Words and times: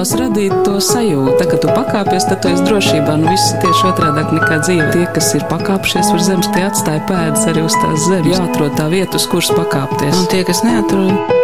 gribās 0.00 0.16
radīt 0.16 0.52
to 0.64 0.78
sajūtu, 0.80 1.44
ka 1.44 1.56
tu 1.60 1.68
pakāpies, 1.68 2.24
tad 2.24 2.40
tu 2.40 2.48
esi 2.48 2.64
drošībā. 2.64 3.16
Nu, 3.20 3.28
viss 3.28 3.52
tieši 3.60 3.88
otrādi 3.90 4.22
nekā 4.32 4.56
dzīve. 4.64 4.86
Tie, 4.94 5.04
kas 5.12 5.34
ir 5.36 5.44
pakāpšies 5.50 6.08
uz 6.14 6.24
zemes, 6.24 6.48
tie 6.54 6.64
atstāja 6.64 7.02
pēdas 7.04 7.44
arī 7.50 7.64
uz 7.66 7.76
tās 7.76 8.06
zemes. 8.08 8.30
Jāatrod 8.32 8.78
tā 8.78 8.86
vieta, 8.88 9.20
uz 9.20 9.26
kuras 9.28 9.50
pakāpties. 9.52 10.16
Un 10.16 10.30
tie, 10.32 10.44
kas 10.48 10.64
neatrod, 10.64 11.36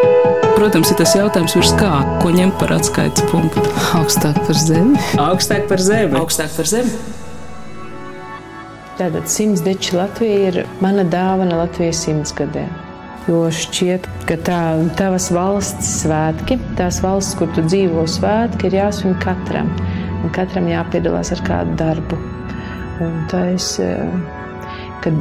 Protams, 0.56 0.88
ir 0.88 0.96
tas 0.96 1.12
jautājums, 1.12 1.53
virs 1.53 1.74
kā, 1.77 1.90
ko 2.22 2.30
ņemt 2.32 2.56
par 2.56 2.72
atskaites 2.79 3.27
punktu. 3.29 3.61
augstāk 3.98 4.41
par 4.46 4.57
zemi. 4.57 4.96
Augstāk 5.20 5.68
par 5.68 5.84
zemi. 5.84 6.16
Augstāk 6.16 6.57
par 6.57 6.70
zemi. 6.70 6.96
Tātad 8.96 9.29
simts 9.29 9.61
deči 9.61 10.00
Latvija 10.00 10.41
ir 10.48 10.62
mana 10.80 11.04
dāvana 11.04 11.61
Latvijas 11.61 12.00
simts 12.09 12.32
gadiem. 12.32 12.73
Jo 13.27 13.48
šķiet, 13.50 14.04
ka 14.29 14.36
tā 14.46 14.61
tavas 14.95 15.32
valsts 15.34 15.88
svētki, 16.04 16.61
tās 16.79 17.00
valsts, 17.02 17.34
kur 17.38 17.50
tu 17.56 17.64
dzīvo 17.66 18.04
svētki, 18.06 18.68
ir 18.68 18.76
jāsvin 18.79 19.16
katram. 19.18 19.72
Un 20.22 20.30
katram 20.34 20.68
jāpiedalās 20.71 21.32
ar 21.34 21.43
kādu 21.46 21.75
darbu. 21.81 22.18
Un 23.03 23.17
tas, 23.32 23.72
kad 25.03 25.18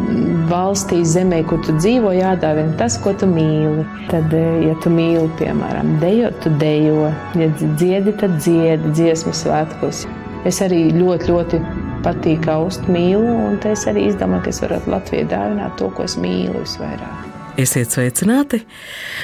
valstī, 0.52 1.02
zemē, 1.02 1.42
kur 1.50 1.64
tu 1.66 1.74
dzīvo, 1.80 2.14
jādāvina 2.14 2.78
tas, 2.78 3.00
ko 3.02 3.16
tu 3.18 3.26
mīli. 3.32 3.88
Tad, 4.12 4.34
ja 4.62 4.78
tu 4.86 4.94
mīli, 4.94 5.26
piemēram, 5.42 5.96
dejot, 6.04 6.38
tu 6.46 6.54
dejo. 6.62 7.10
Ja 7.42 7.50
dziedi, 7.58 8.14
tad 8.22 8.38
dziedi 8.38 8.94
dziesmu 9.00 9.34
svētkos. 9.34 10.06
Es 10.46 10.62
arī 10.62 10.92
ļoti, 10.94 11.32
ļoti 11.34 11.62
patīk 12.06 12.46
aust 12.54 12.86
mīlu, 12.86 13.34
un 13.48 13.58
es 13.66 13.90
arī 13.90 14.12
izdomāju, 14.12 14.46
ka 14.46 14.54
es 14.54 14.62
varu 14.62 14.84
Latvijai 14.94 15.26
dāvināt 15.34 15.82
to, 15.82 15.90
ko 15.98 16.06
es 16.06 16.20
mīlu 16.22 16.62
visvairāk. 16.62 17.35
Esiet 17.56 17.94
sveicināti! 17.94 18.58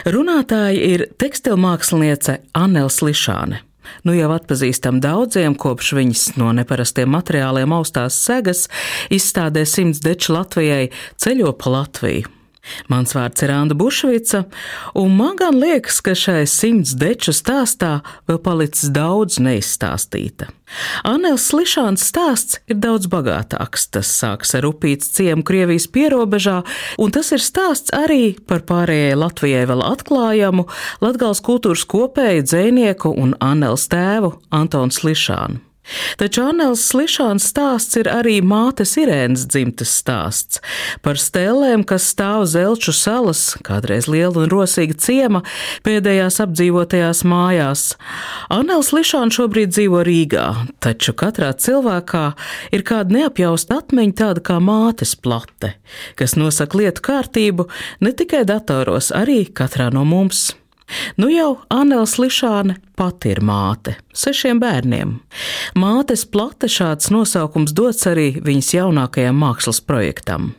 Runātāja 0.08 0.80
ir 0.94 1.02
tekstilmāksliniece 1.20 2.38
Annela 2.56 2.88
Lišāne. 3.04 3.60
Nu 4.08 4.16
jau 4.16 4.30
atpazīstam 4.32 5.02
daudziem, 5.04 5.58
kopš 5.60 5.92
viņas 5.98 6.24
no 6.40 6.54
neparastiem 6.56 7.12
materiāliem 7.12 7.76
austās 7.76 8.16
segas 8.24 8.70
izstādē 9.12 9.66
simts 9.68 10.00
deču 10.00 10.38
Latvijai 10.38 10.86
ceļo 11.20 11.52
pa 11.60 11.76
Latviju. 11.76 12.32
Mans 12.92 13.16
vārds 13.16 13.42
ir 13.42 13.52
Anna 13.54 13.76
Bušvica, 13.78 14.44
un 14.98 15.16
man 15.18 15.38
gan 15.40 15.58
liekas, 15.58 15.98
ka 16.06 16.14
šai 16.18 16.44
simts 16.50 16.94
deču 16.98 17.34
stāstā 17.34 18.02
vēl 18.30 18.38
palicis 18.44 18.92
daudz 18.94 19.40
neizstāstīta. 19.42 20.52
Anēls 21.08 21.50
Slišāns 21.50 22.06
stāsts 22.12 22.60
ir 22.72 22.78
daudz 22.84 23.10
bagātāks. 23.12 23.88
Tas 23.92 24.12
sāks 24.14 24.54
ar 24.58 24.68
upīts 24.70 25.10
ciemu 25.16 25.44
Krievijas 25.48 25.90
pierobežā, 25.92 26.62
un 27.02 27.12
tas 27.12 27.34
ir 27.36 27.44
stāsts 27.44 27.94
arī 27.96 28.38
par 28.48 28.64
pārējai 28.70 29.18
Latvijai 29.18 29.66
vēl 29.72 29.84
atklājamu 29.88 30.68
Latgals 31.04 31.44
kultūras 31.44 31.84
kopēju 31.90 32.46
dzēnieku 32.48 33.12
un 33.18 33.36
Anēls 33.42 33.90
tēvu 33.92 34.38
Antonu 34.54 34.96
Slišānu. 34.96 35.71
Taču 36.22 36.44
Annels 36.46 36.84
Slišāns 36.92 37.48
stāsts 37.52 37.98
ir 37.98 38.08
arī 38.12 38.38
mātes 38.46 38.94
Irēnas 39.02 39.48
dzimtes 39.50 39.92
stāsts 40.02 40.62
par 41.02 41.18
stēlēm, 41.20 41.84
kas 41.88 42.06
stāv 42.14 42.46
Zelču 42.52 42.94
salas, 42.96 43.56
kādreiz 43.66 44.08
liela 44.12 44.44
un 44.44 44.52
rosīga 44.52 44.98
ciema, 45.02 45.42
pēdējās 45.86 46.38
apdzīvotajās 46.46 47.24
mājās. 47.28 47.86
Annels 48.54 48.92
Slišāns 48.94 49.40
šobrīd 49.40 49.74
dzīvo 49.74 50.06
Rīgā, 50.06 50.48
taču 50.84 51.16
katrā 51.18 51.52
cilvēkā 51.58 52.26
ir 52.76 52.86
kāda 52.88 53.18
neapjausta 53.18 53.82
atmiņa 53.82 54.18
tāda 54.22 54.46
kā 54.52 54.62
mātes 54.62 55.18
plate, 55.18 55.76
kas 56.20 56.38
nosaka 56.38 56.78
lietu 56.78 57.10
kārtību 57.10 57.68
ne 58.06 58.14
tikai 58.14 58.46
datoros, 58.48 59.10
arī 59.16 59.44
katrā 59.50 59.90
no 59.94 60.06
mums. 60.08 60.52
Nu 61.22 61.30
jau 61.32 61.60
Anēls 61.74 62.18
Lišāne 62.22 62.78
pati 63.00 63.32
ir 63.34 63.42
māte 63.46 63.98
sešiem 64.14 64.60
bērniem. 64.62 65.18
Mātes 65.80 66.26
plate 66.28 66.70
šāds 66.72 67.12
nosaukums 67.14 67.76
dots 67.76 68.08
arī 68.10 68.34
viņas 68.44 68.74
jaunākajam 68.78 69.40
mākslas 69.42 69.82
projektam. 69.84 70.52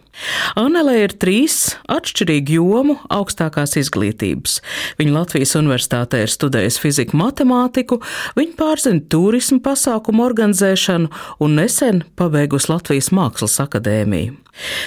Anelē 0.61 0.99
ir 1.07 1.15
trīs 1.17 1.73
atšķirīgi 1.91 2.59
jomu 2.59 2.99
augstākās 3.13 3.79
izglītības. 3.81 4.59
Viņa 5.01 5.15
Latvijas 5.15 5.55
universitātē 5.57 6.21
ir 6.27 6.33
studējusi 6.33 6.83
fiziku, 6.83 7.17
matemātiku, 7.21 7.99
viņa 8.37 8.57
pārzina 8.59 9.01
turismu 9.13 9.63
pasākumu 9.65 10.25
organizēšanu 10.27 11.09
un 11.43 11.57
nesen 11.57 12.05
pabeigusi 12.21 12.75
Latvijas 12.75 13.09
Mākslas 13.17 13.57
akadēmiju. 13.65 14.37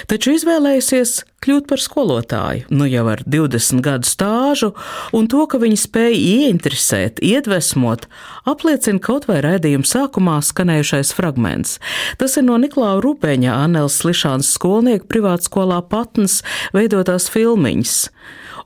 Taču 0.06 0.36
izvēlējusies 0.36 1.12
kļūt 1.42 1.66
par 1.70 1.82
skolotāju, 1.82 2.66
nu 2.74 2.86
jau 2.86 3.04
ar 3.10 3.22
20 3.26 3.82
gadu 3.84 4.06
stāžu, 4.08 4.72
un 5.16 5.26
to, 5.30 5.42
ka 5.50 5.58
viņa 5.62 5.78
spēja 5.82 6.16
ieinteresēt, 6.16 7.18
iedvesmot, 7.22 8.06
apliecina 8.46 9.02
kaut 9.02 9.26
vai 9.30 9.40
raidījuma 9.44 9.86
sākumā 9.86 10.38
skanējušais 10.46 11.12
fragments. 11.18 11.76
Tas 12.20 12.38
ir 12.38 12.46
no 12.46 12.58
Niklausa 12.62 13.02
Rubeņa, 13.04 13.58
Anēlas 13.66 13.98
Slišāns 14.02 14.52
skolnieka 14.54 15.08
privātskolā 15.10 15.82
Patnas 15.90 16.40
veidotās 16.76 17.28
filmiņas. 17.34 17.98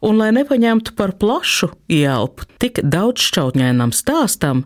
Un, 0.01 0.17
lai 0.17 0.31
nepaņemtu 0.33 0.95
par 0.97 1.13
plašu 1.21 1.75
ielpu 1.93 2.47
tik 2.63 2.81
daudz 2.85 3.25
šķautņainam 3.27 3.93
stāstam, 3.93 4.65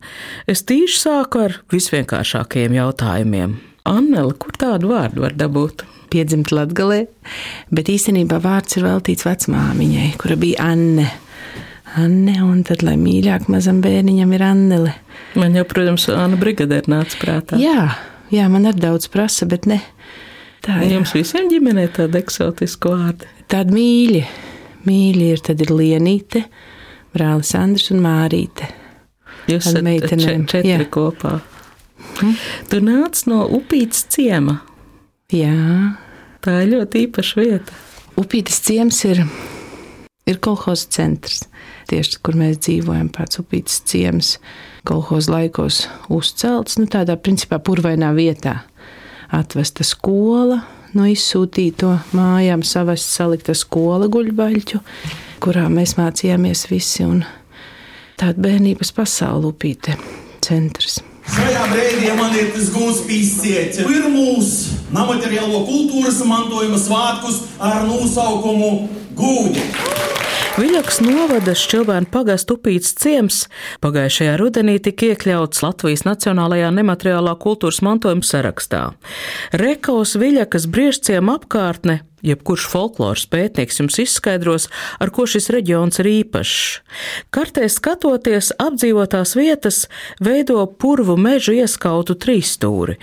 es 0.50 0.62
tīši 0.66 1.00
sāku 1.00 1.46
ar 1.48 1.58
visvienkāršākajiem 1.74 2.78
jautājumiem. 2.78 3.58
Annela, 3.90 4.32
kur 4.38 4.54
tādu 4.56 4.94
vārdu 4.94 5.26
var 5.26 5.34
dabūt? 5.36 5.84
Piedzimta 6.14 6.54
Latvijā, 6.60 7.04
bet 7.74 7.90
īstenībā 7.90 8.38
vārds 8.44 8.78
ir 8.78 8.86
veltīts 8.86 9.26
vecmāmiņai, 9.26 10.12
kura 10.22 10.38
bija 10.38 10.68
Anne. 10.70 11.08
Anne, 11.98 12.34
un 12.42 12.62
tad, 12.66 12.82
lai 12.86 12.94
mīļāk 12.98 13.48
mazam 13.50 13.80
bērniņam 13.82 14.34
ir 14.34 14.42
Annele. 14.46 14.94
Man 15.38 15.54
jau, 15.58 15.64
protams, 15.70 16.06
Anna 16.10 16.38
Brigadēra 16.38 16.90
nāca 16.90 17.18
prātā. 17.20 17.58
Jā, 17.58 17.88
jā, 18.34 18.46
man 18.50 18.66
ir 18.70 18.78
daudz 18.78 19.10
prasa, 19.10 19.46
bet 19.50 19.66
ne. 19.70 19.80
Tā 20.64 20.80
ir. 20.82 20.94
Jums 20.96 21.14
visiem 21.14 21.50
ģimenē 21.52 21.88
tāda 21.94 22.18
eksotiska 22.22 22.94
vārda. 22.94 23.30
Tāda 23.50 23.74
mīļa. 23.74 24.22
Mīļa 24.88 25.32
ir, 25.34 25.42
tad 25.44 25.62
ir 25.64 25.72
Lienīte, 25.74 26.44
brālis 27.14 27.54
Andris 27.58 27.90
un 27.94 28.02
Mārīte. 28.04 28.70
Jūs 29.50 29.68
esat 29.68 29.84
meitenēm. 29.84 30.46
četri 30.50 30.70
jā. 30.70 30.86
kopā. 30.92 31.36
Hm? 32.20 32.38
Tu 32.70 32.80
nāc 32.84 33.22
no 33.30 33.44
upītas 33.58 34.06
ciema. 34.14 34.60
Jā. 35.34 35.54
Tā 36.44 36.58
ir 36.60 36.74
ļoti 36.74 37.06
īpaša 37.06 37.40
vieta. 37.40 37.76
Upītas 38.20 38.58
ciems 38.66 38.98
ir, 39.08 39.22
ir 40.28 40.40
kolhoza 40.44 40.90
centrs. 40.92 41.46
Tieši 41.88 42.20
kur 42.24 42.36
mēs 42.36 42.58
dzīvojam, 42.66 43.08
pēc 43.12 43.38
upītas 43.40 43.78
ciems, 43.88 44.34
kolhoza 44.84 45.32
laikos 45.38 45.86
uzcelts, 46.12 46.76
nu 46.76 46.84
tādā 46.92 47.16
principā 47.16 47.56
purvainā 47.64 48.12
vietā. 48.16 48.58
Atvesta 49.32 49.86
skola, 49.88 50.60
no 50.92 51.08
izsūtīto 51.08 51.94
mājām 52.12 52.60
savas 52.66 53.06
salikta 53.08 53.56
skola 53.56 54.10
guļbaļķu, 54.12 54.84
kurā 55.44 55.64
mēs 55.72 55.96
mācījāmies 55.96 56.68
visi, 56.68 57.08
un 57.08 57.24
tāda 58.20 58.36
bērnības 58.44 58.92
pasaule 58.92 59.48
upīte 59.48 59.96
centrs. 60.44 61.00
Šajā 61.24 61.68
brīdī 61.72 62.16
man 62.20 62.36
ir 62.36 62.52
tas 62.52 62.68
gūs 62.74 63.00
pīsiet 63.08 63.80
pirmūs 63.88 64.83
nemateriālo 64.94 65.64
kultūras 65.68 66.20
mantojuma 66.28 66.78
svētkus 66.80 67.42
ar 67.58 67.82
nosaukumu 67.88 68.72
Gūdi. 69.14 69.62
Viļaks 70.54 71.00
novada 71.02 71.50
Šķilbēna 71.58 72.06
pagastu 72.14 72.54
upīts 72.54 72.92
ciems 73.02 73.40
pagājušajā 73.82 74.36
rudenī 74.38 74.76
tika 74.78 75.08
iekļauts 75.08 75.64
Latvijas 75.64 76.04
Nacionālajā 76.06 76.68
nemateriālā 76.76 77.32
kultūras 77.42 77.80
mantojuma 77.82 78.22
sarakstā. 78.22 78.82
Rekaus 79.58 80.14
Viļakas 80.14 80.68
briežciem 80.70 81.32
apkārtne 81.32 82.04
jebkurš 82.22 82.68
folkloras 82.70 83.26
pētnieks 83.34 83.82
jums 83.82 83.98
izskaidros, 84.04 84.68
ar 85.02 85.10
ko 85.10 85.26
šis 85.26 85.50
reģions 85.50 85.98
ir 86.04 86.10
īpašs. 86.12 86.62
Kartē 87.34 87.66
skatoties, 87.66 88.52
apdzīvotās 88.54 89.34
vietas 89.34 89.82
veido 90.22 90.62
purvu 90.70 91.18
mežu 91.18 91.58
ieskautu 91.58 92.14
trīsstūri, 92.14 93.00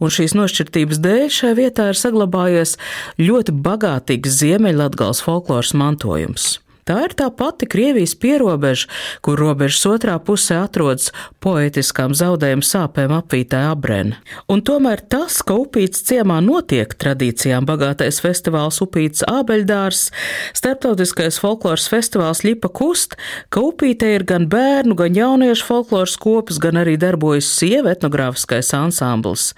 un 0.00 0.16
šīs 0.16 0.38
nošķirtības 0.40 1.04
dēļ 1.04 1.30
šai 1.36 1.54
vietā 1.60 1.92
ir 1.92 2.00
saglabājies 2.00 2.78
ļoti 3.20 3.60
bagātīgs 3.60 4.40
Ziemeļlatgals 4.40 5.20
folkloras 5.28 5.76
mantojums. 5.76 6.54
Tā 6.84 6.98
ir 7.06 7.14
tā 7.16 7.30
pati 7.32 7.64
Krievijas 7.70 8.12
pierobeža, 8.20 8.90
kur 9.24 9.40
robežas 9.40 9.80
otrā 9.88 10.18
pusē 10.20 10.58
atrodas 10.66 11.10
poetiskām 11.40 12.12
zaudējuma 12.16 12.66
sāpēm 12.66 13.14
apvītā 13.16 13.62
abrena. 13.70 14.18
Un 14.52 14.60
tomēr 14.64 15.00
tas, 15.00 15.38
ka 15.40 15.56
upīts 15.62 16.04
ciemā 16.04 16.42
notiek 16.44 16.92
tradīcijām 17.00 17.64
bagātais 17.68 18.20
festivāls 18.20 18.82
Upīts 18.84 19.24
Ābeļdārs, 19.24 20.10
starptautiskais 20.56 21.40
folkloras 21.40 21.86
festivāls 21.88 22.44
Ļipa 22.44 22.68
Kust, 22.76 23.16
ka 23.48 23.64
upītē 23.64 24.12
ir 24.18 24.26
gan 24.28 24.48
bērnu, 24.52 24.96
gan 24.98 25.16
jauniešu 25.16 25.64
folkloras 25.70 26.18
kopas, 26.20 26.60
gan 26.60 26.82
arī 26.82 26.98
darbojas 27.00 27.48
sieva 27.48 27.94
etnogrāfiskais 27.96 28.74
ansambls. 28.76 29.52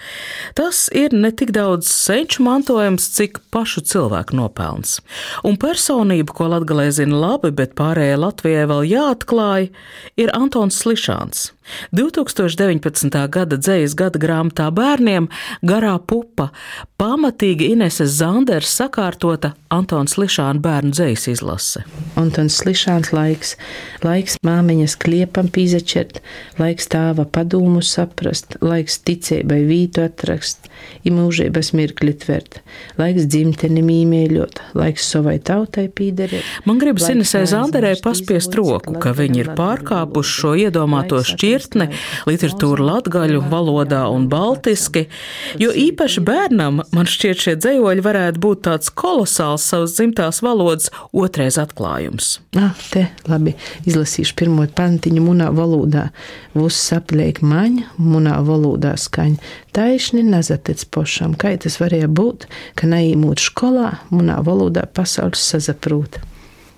Tas 0.54 0.86
ir 0.94 1.14
ne 1.16 1.32
tik 1.34 1.50
daudz 1.56 1.90
senču 1.90 2.46
mantojums, 2.46 3.10
cik 3.18 3.42
pašu 3.50 3.82
cilvēku 3.86 4.38
nopelns. 4.38 5.00
Un 5.46 5.58
personība, 5.58 6.30
ko 6.36 6.50
Latgalē 6.54 6.88
zina 6.94 7.15
labi, 7.16 7.52
bet 7.56 7.74
pārējai 7.78 8.20
Latvijai 8.20 8.68
vēl 8.70 8.88
jāatklāj, 8.92 9.70
ir 10.20 10.32
Antons 10.36 10.82
Slišāns. 10.82 11.50
2019. 11.96 13.28
gada 13.32 13.58
dzējas 13.60 13.96
gada 13.98 14.20
grāmatā 14.22 14.68
bērniem 14.74 15.28
Garā 15.66 15.96
pupa 15.98 16.50
pamatīgi 17.00 17.72
Ineses 17.74 18.14
Zanders 18.20 18.70
sakārtota 18.72 19.52
Antons 19.72 20.16
Lišāna 20.20 20.62
bērnu 20.62 20.94
dzējas 20.94 21.26
izlase. 21.34 21.82
Antons 22.16 22.60
Lišāns 22.66 23.12
laiks, 23.12 23.56
laiks 24.06 24.38
māmiņas 24.46 24.94
kliepam 25.02 25.50
pīzečert, 25.52 26.22
laiks 26.60 26.88
tāva 26.92 27.26
padūmu 27.28 27.82
saprast, 27.84 28.56
laiks 28.62 29.00
ticībai 29.04 29.60
vītu 29.68 30.04
atrast, 30.06 30.70
imūžības 31.08 31.72
mirkli 31.76 32.14
tvert, 32.16 32.60
laiks 33.00 33.26
dzimteni 33.30 33.82
mīmēļot, 33.86 34.62
laiks 34.78 35.10
savai 35.12 35.36
tautai 35.42 35.88
pīderēt. 35.92 36.46
Man 36.68 36.80
gribas 36.80 37.10
Inesē 37.12 37.44
Zanderē 37.50 37.96
paspiest 38.04 38.54
roku, 38.56 38.96
ka 39.02 39.12
viņi 39.16 39.42
ir 39.42 39.52
pārkāpuši 39.58 40.36
šo 40.40 40.54
iedomāto 40.66 41.20
šķirtni, 41.56 41.88
literatūru 42.28 42.84
latgaļu 42.84 43.40
valodā 43.50 44.06
un 44.12 44.28
baltiski, 44.28 45.06
jo 45.60 45.72
īpaši 45.72 46.22
bērnam 46.26 46.82
man 46.92 47.08
šķiet 47.08 47.42
šie 47.42 47.54
dzējoļi 47.60 48.04
varētu 48.04 48.42
būt 48.42 48.64
tāds 48.66 48.92
kolosāls 48.92 49.64
savas 49.64 49.96
dzimtās 49.96 50.42
valodas 50.44 50.90
otrais 51.12 51.56
atklājums. 51.60 52.38
Ah, 52.56 52.76
te 52.92 53.06
labi, 53.28 53.56
izlasīšu 53.88 54.36
pirmo 54.36 54.66
pantiņu 54.76 55.24
munā 55.24 55.48
valodā. 55.54 56.10
Vus 56.56 56.76
sapļēk 56.90 57.42
maņa, 57.44 57.90
munā 58.00 58.38
valodā 58.44 58.94
skaņa. 59.00 59.40
Taišni 59.76 60.24
nazatec 60.26 60.84
pošam, 60.92 61.36
kā 61.36 61.54
tas 61.60 61.80
varēja 61.80 62.08
būt, 62.08 62.48
ka 62.76 62.88
neīmūt 62.88 63.44
skolā, 63.48 63.98
munā 64.12 64.40
valodā 64.44 64.86
pasaules 64.88 65.44
sazaprūta. 65.52 66.35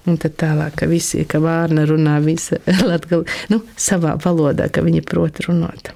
Un 0.08 0.16
tad 0.20 0.38
tālāk, 0.40 0.78
ka 0.80 0.88
visi, 0.88 1.24
ka 1.28 1.40
vārna 1.44 1.84
runā 1.88 2.16
visa 2.24 2.60
latgali, 2.90 3.28
nu, 3.52 3.62
savā 3.76 4.16
valodā, 4.24 4.70
ka 4.72 4.84
viņi 4.86 5.04
prot 5.04 5.42
runāt. 5.48 5.92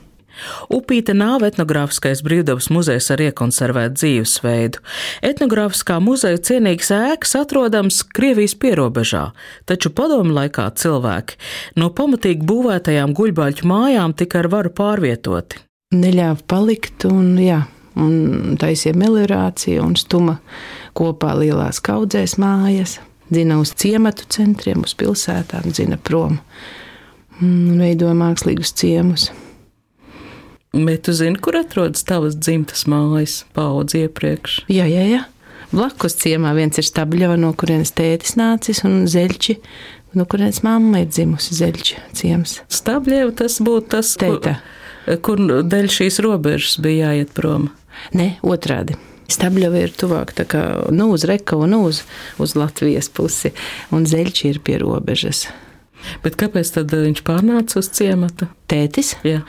Upīte 0.73 1.14
nav 1.14 1.44
etnogrāfiskais 1.47 2.23
brīvdabas 2.25 2.70
muzejs 2.73 3.11
ar 3.14 3.23
iekonservētu 3.26 3.99
dzīvesveidu. 4.00 4.81
Etnogrāfiskā 5.29 5.99
muzeja 6.03 6.41
cienīgs 6.41 6.91
ēkas 6.97 7.37
atrodams 7.43 8.00
Krievijas 8.17 8.56
pierobežā, 8.59 9.26
taču 9.69 9.93
padomu 9.94 10.35
laikā 10.38 10.70
cilvēki 10.82 11.38
no 11.81 11.93
pamatīgi 11.94 12.49
būvētajām 12.49 13.15
guļbaļķu 13.19 13.69
mājām 13.69 14.17
tika 14.19 14.43
ar 14.43 14.50
varu 14.56 14.75
pārvietoti. 14.81 15.62
Neļāva 15.93 16.41
palikt 16.49 17.06
un, 17.08 17.37
jā, 17.41 17.61
un 18.00 18.56
taisīja 18.61 18.97
meliorāciju 18.99 19.85
un 19.85 19.97
stuma 20.00 20.38
kopā 20.97 21.37
lielās 21.37 21.85
kaudzēs 21.85 22.38
mājas 22.41 22.99
dzina 23.32 23.58
uz 23.62 23.75
ciematu 23.79 24.29
centriem, 24.32 24.84
uz 24.87 24.94
pilsētām, 24.99 25.73
dzina 25.73 25.99
prom 25.99 26.38
un 27.43 27.81
veido 27.81 28.12
mākslīgus 28.14 28.75
ciemus. 28.79 29.31
Bet 30.73 31.02
tu 31.05 31.12
zini, 31.12 31.37
kur 31.43 31.58
atrodas 31.58 32.05
tavas 32.08 32.37
dzimtas 32.38 32.87
mājas 32.88 33.43
paudze 33.56 34.06
iepriekš? 34.06 34.62
Jā, 34.73 34.87
jā, 34.88 35.05
jā. 35.11 35.25
Blakus 35.73 36.17
ciemā 36.20 36.52
viens 36.56 36.76
ir 36.81 36.87
stabļava, 36.87 37.37
no 37.40 37.52
kurienes 37.56 37.93
tētis 37.96 38.37
nācis, 38.40 38.82
un 38.88 39.02
zeļķi, 39.08 39.58
no 40.17 40.26
kurienes 40.29 40.62
mamma 40.64 41.02
ir 41.05 41.12
dzimusi 41.12 41.56
zeļķi 41.58 42.00
ciems. 42.17 42.58
Stabļava 42.73 43.37
tas 43.43 43.58
būtu 43.64 43.93
tas, 43.96 44.14
Teita. 44.20 44.58
kur, 45.08 45.20
kur 45.40 45.64
dēļ 45.69 45.88
šīs 45.93 46.20
robežas 46.25 46.79
bija 46.84 47.12
jāiet 47.12 47.32
prom. 47.37 47.70
Nē, 48.17 48.34
otrādi. 48.44 48.96
Stabļava 49.30 49.84
ir 49.84 49.92
tuvāk 49.96 50.34
kā, 50.50 50.62
nu, 50.90 51.10
uz 51.14 51.26
Rekavu, 51.28 51.69
nu, 51.70 51.84
uz, 51.90 52.02
uz 52.42 52.56
Latvijas 52.58 53.08
pusi, 53.12 53.52
un 53.94 54.06
zeļķi 54.08 54.48
ir 54.50 54.62
pie 54.64 54.78
robežas. 54.82 55.46
Bet 56.24 56.36
kāpēc 56.40 56.72
tad 56.74 56.92
viņš 56.94 57.22
pārnāca 57.26 57.78
uz 57.78 57.90
ciemata? 57.94 58.50
Tētis? 58.70 59.14
Jā. 59.26 59.44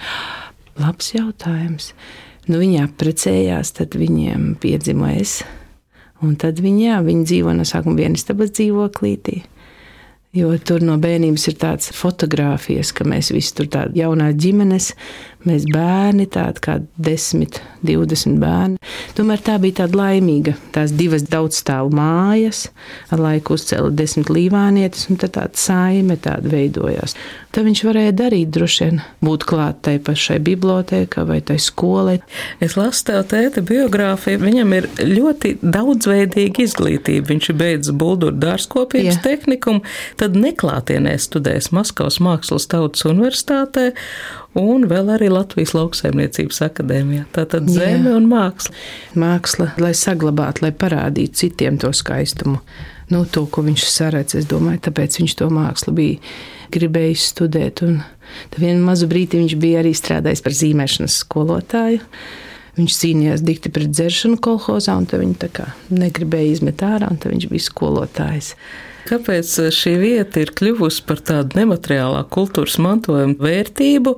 Labs 0.79 1.13
jautājums. 1.15 1.91
Nu, 2.47 2.59
viņi 2.59 2.83
apprecējās, 2.83 3.73
tad 3.79 3.95
viņiem 3.97 4.53
piedzima 4.61 5.13
es. 5.17 5.41
Un 6.23 6.37
tad 6.39 6.59
viņi, 6.63 6.85
jā, 6.87 6.99
viņi 7.03 7.27
dzīvo 7.27 7.55
no 7.55 7.65
sākuma 7.67 8.03
vienistabas 8.03 8.53
dzīvoklītī. 8.55 9.41
Jo 10.33 10.55
tur 10.65 10.81
no 10.81 10.95
bērnības 10.97 11.43
ir 11.51 11.59
tādas 11.61 11.91
fotogrāfijas, 11.93 12.89
ka 12.97 13.05
mēs 13.05 13.29
visi 13.35 13.53
tur 13.53 13.67
tādi 13.69 14.01
jaunā 14.01 14.31
ģimenes, 14.33 14.87
mēs 15.45 15.67
bērni, 15.69 16.25
tādi 16.33 16.63
kā 16.63 16.79
10, 17.05 17.59
20 17.85 18.39
bērni. 18.41 18.79
Tomēr 19.13 19.43
tā 19.45 19.59
bija 19.61 19.83
tāda 19.83 19.99
laimīga. 19.99 20.55
Tās 20.73 20.95
divas 20.97 21.27
daudzstāvu 21.29 21.93
mājas, 21.93 22.65
ar 23.13 23.21
laiku 23.21 23.57
uzcēla 23.59 23.91
desmit 23.93 24.31
līvānietis, 24.33 25.05
un 25.11 25.21
tad 25.21 25.35
tāda 25.37 25.59
saime 25.59 26.17
tāda 26.17 26.49
veidojās. 26.49 27.13
Tad 27.53 27.67
viņš 27.67 27.83
varēja 27.85 28.15
darīt, 28.17 28.49
droši 28.49 28.87
vien, 28.87 29.01
būt 29.21 29.43
klāt 29.45 29.83
tai 29.85 29.99
pašai 30.01 30.39
bibliotēkai 30.41 31.25
vai 31.29 31.37
tai 31.45 31.59
skolai. 31.61 32.15
Es 32.63 32.73
lasu 32.79 33.03
tev 33.11 33.19
tēta 33.29 33.61
biogrāfiju. 33.61 34.41
Viņam 34.41 34.73
ir 34.79 34.87
ļoti 34.97 35.59
daudzveidīga 35.61 36.65
izglītība. 36.65 37.29
Viņš 37.29 37.51
ir 37.51 37.59
beidzis 37.59 37.93
Bulduru 37.93 38.39
dārzkopības 38.41 39.19
Jā. 39.19 39.21
tehnikumu, 39.27 39.83
tad 40.23 40.37
neklātienē 40.39 41.17
studējis 41.19 41.73
Maskavas 41.75 42.21
Mākslas 42.23 42.69
tautas 42.71 43.03
universitātē 43.09 43.89
un 44.59 44.87
vēl 44.87 45.11
arī 45.17 45.27
Latvijas 45.33 45.73
lauksaimniecības 45.75 46.61
akadēmijā. 46.69 47.27
Tātad 47.35 47.67
Jā. 47.67 47.81
zeme 47.81 48.13
un 48.15 48.29
māksla. 48.31 48.75
Māksla, 49.19 49.71
lai 49.83 49.91
saglabātu, 49.97 50.63
lai 50.65 50.71
parādītu 50.71 51.43
citiem 51.43 51.79
to 51.81 51.91
skaistumu. 51.95 52.61
Nu, 53.11 53.25
to, 53.29 53.43
ko 53.51 53.65
viņš 53.65 53.83
saredz, 53.91 54.37
es 54.39 54.47
domāju, 54.49 54.85
tāpēc 54.87 55.19
viņš 55.19 55.35
to 55.41 55.49
mākslu 55.53 55.93
bija 55.97 56.21
gribējis 56.73 57.27
studēt. 57.33 57.83
Un 57.85 57.99
tad 58.53 58.63
vienu 58.63 58.85
mazu 58.87 59.09
brīdi 59.11 59.41
viņš 59.41 59.57
bija 59.59 59.83
arī 59.83 59.91
strādājis 59.97 60.43
par 60.45 60.55
zīmēšanas 60.61 61.19
skolotāju. 61.25 61.99
Viņš 62.73 62.95
cīnījās 63.03 63.43
dikti 63.45 63.69
pret 63.73 63.91
dzeršanu 63.91 64.39
kolhozā, 64.41 64.95
un 64.97 65.05
viņi 65.05 65.35
tā 65.43 65.51
kā 65.53 65.67
negribēja 65.93 66.55
izmet 66.55 66.81
ārā, 66.81 67.11
un 67.11 67.19
tad 67.21 67.35
viņš 67.35 67.51
bija 67.51 67.67
skolotājs. 67.67 68.55
Kāpēc 69.09 69.49
šī 69.75 69.95
vieta 69.99 70.43
ir 70.43 70.53
kļuvusi 70.55 71.03
par 71.07 71.19
tādu 71.27 71.59
nemateriālā 71.59 72.23
kultūras 72.31 72.77
mantojuma 72.81 73.35
vērtību? 73.43 74.15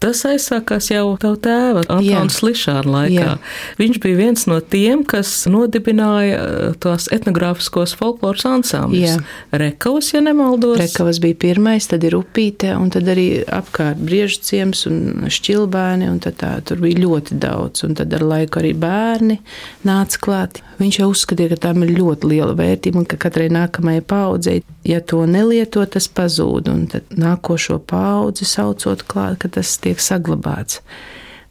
Tas 0.00 0.22
aizsākās 0.24 0.86
jau 0.88 1.12
tā 1.20 1.34
tēva 1.44 1.82
Antona 1.92 2.32
Slišāna 2.32 2.88
laikā. 2.88 3.24
Jā. 3.26 3.34
Viņš 3.76 3.98
bija 4.00 4.16
viens 4.16 4.46
no 4.48 4.56
tiem, 4.64 5.02
kas 5.04 5.28
nodibināja 5.50 6.38
eh, 6.38 6.78
tās 6.80 7.10
etnogrāfiskos 7.12 7.92
folkloras 8.00 8.46
ansambļus. 8.48 9.18
Rekavas, 9.52 10.08
ja 10.14 10.22
nemaldos. 10.24 10.78
Rekavas 10.80 11.20
bija 11.20 11.36
pirmais, 11.44 11.90
tad 11.90 12.06
ir 12.08 12.16
upīte, 12.16 12.72
un 12.80 12.88
tad 12.94 13.12
arī 13.12 13.42
apkārt 13.44 14.00
briežu 14.00 14.40
ciems 14.48 14.86
un 14.88 15.28
šķilbēni, 15.28 16.08
un 16.08 16.16
tad 16.24 16.40
tā, 16.40 16.54
tur 16.64 16.80
bija 16.80 17.04
ļoti 17.04 17.36
daudz, 17.42 17.84
un 17.84 17.98
tad 18.00 18.16
ar 18.16 18.24
laiku 18.24 18.62
arī 18.62 18.72
bērni 18.80 19.36
nāca 19.84 20.24
klāt. 20.24 20.62
Viņš 20.80 21.02
jau 21.02 21.10
uzskatīja, 21.12 21.52
ka 21.52 21.66
tam 21.66 21.84
ir 21.84 21.92
ļoti 21.98 22.28
liela 22.30 22.54
vērtība, 22.56 23.02
un 23.02 23.08
ka 23.08 23.18
katrai 23.20 23.50
nākamajai 23.52 24.04
paudzei, 24.08 24.62
ja 24.88 25.02
to 25.04 25.26
nelieto, 25.28 25.84
tas 25.84 26.08
pazūd, 26.08 26.70
un 26.72 26.86
tad 26.88 27.12
nākošo 27.12 27.76
paudzi 27.90 28.48
saucot 28.48 29.04
klāt, 29.04 29.36
ka 29.42 29.50
tas 29.52 29.74
tiek 29.82 29.89
saglabāts. 29.98 30.78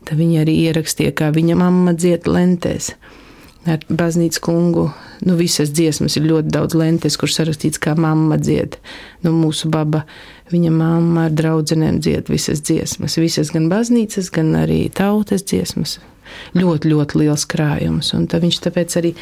Tad 0.08 0.16
viņi 0.16 0.40
arī 0.42 0.56
ierakstīja, 0.70 1.12
kā 1.12 1.28
viņa 1.36 1.58
mamma 1.60 1.92
dzied 1.94 2.30
lentēs. 2.30 2.94
Ar 3.68 3.84
baznīcas 3.92 4.40
kungu, 4.40 4.86
nu, 5.28 5.36
visas 5.36 5.74
dziesmas 5.76 6.16
ir 6.16 6.30
ļoti 6.30 6.54
daudz 6.56 6.78
lentes, 6.80 7.18
kur 7.20 7.30
sarakstīts, 7.30 7.82
kā 7.84 7.92
mamma 8.00 8.38
dzied. 8.40 8.78
Nu, 9.26 9.34
mūsu 9.36 9.68
baba, 9.70 10.06
viņa 10.54 10.72
mamma 10.72 11.28
ar 11.28 11.36
draudzenēm 11.36 12.00
dzied 12.00 12.32
visas 12.32 12.64
dziesmas. 12.64 13.20
Visas 13.20 13.52
gan 13.52 13.68
baznīcas, 13.70 14.32
gan 14.32 14.56
arī 14.62 14.86
tautas 14.96 15.44
dziesmas. 15.44 15.98
Ļoti, 16.56 16.94
ļoti 16.94 17.20
liels 17.20 17.44
krājums. 17.50 18.14
Un 18.16 18.30
tad 18.32 18.46
viņš 18.46 18.62
tāpēc 18.64 18.96
arī 19.02 19.14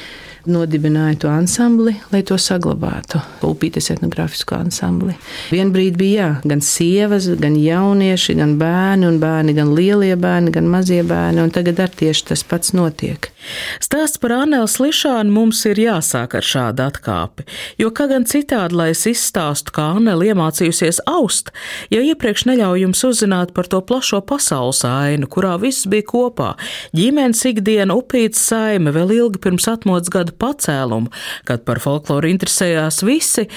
nodibināja 0.51 1.22
to 1.24 1.32
ansambli, 1.32 1.96
lai 2.12 2.24
to 2.27 2.38
saglabātu. 2.42 3.22
Upītes 3.48 3.92
etnogrāfisko 3.94 4.58
ansambli. 4.60 5.16
Vienbrīd 5.54 5.98
bija 6.00 6.18
jā, 6.18 6.27
gan 6.48 6.62
sievas, 6.66 7.27
gan 7.42 7.56
jaunieši, 7.60 8.38
gan 8.39 8.56
bērni, 8.60 9.08
un 9.10 9.20
bērni, 9.22 9.56
gan 9.58 9.74
lielie 9.77 10.16
bērni, 10.20 10.54
gan 10.56 10.70
mazie 10.72 11.04
bērni, 11.08 11.44
un 11.44 11.54
tagad 11.54 11.82
ar 11.84 11.94
tieši 11.94 12.30
tas 12.32 12.44
pats 12.48 12.74
notiek. 12.77 13.30
Stāsts 13.84 14.20
par 14.20 14.34
Anelu 14.36 14.68
Slišānu 14.68 15.32
mums 15.32 15.62
ir 15.70 15.80
jāsāk 15.80 16.36
ar 16.38 16.46
šādu 16.46 16.84
atkāpi, 16.88 17.46
jo 17.80 17.92
kā 17.96 18.08
gan 18.12 18.25
citādi, 18.27 18.75
lai 18.75 18.89
es 18.92 19.06
izstāstu, 19.10 19.72
kā 19.75 19.86
Anela 19.98 20.27
iemācījusies 20.32 21.04
aust, 21.08 21.54
ja 21.94 22.01
iepriekš 22.04 22.48
neļauj 22.50 22.84
jums 22.84 23.04
uzzināt 23.08 23.54
par 23.56 23.70
to 23.72 23.80
plašo 23.88 24.20
pasaules 24.27 24.84
ainu, 24.88 25.30
kurā 25.32 25.56
viss 25.62 25.88
bija 25.88 26.08
kopā- 26.12 26.50
ģimenes 26.98 27.46
ikdiena, 27.51 27.96
upīts 27.96 28.42
saime, 28.50 28.92
vēl 28.92 29.16
ilgi 29.20 29.44
pirms 29.44 29.70
atmodas 29.72 30.12
gada 30.12 30.36
pacēlumu, 30.39 31.12
kad 31.48 31.65
par 31.67 31.82
folkloru 31.84 32.32
interesējās 32.32 33.03
visi, 33.08 33.48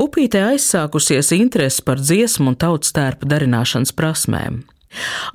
upītē 0.00 0.46
aizsākusies 0.54 1.34
interese 1.36 1.84
par 1.86 2.02
dziesmu 2.02 2.54
un 2.54 2.60
tautas 2.60 2.96
tērpa 2.96 3.28
darināšanas 3.30 3.94
prasmēm. 3.96 4.62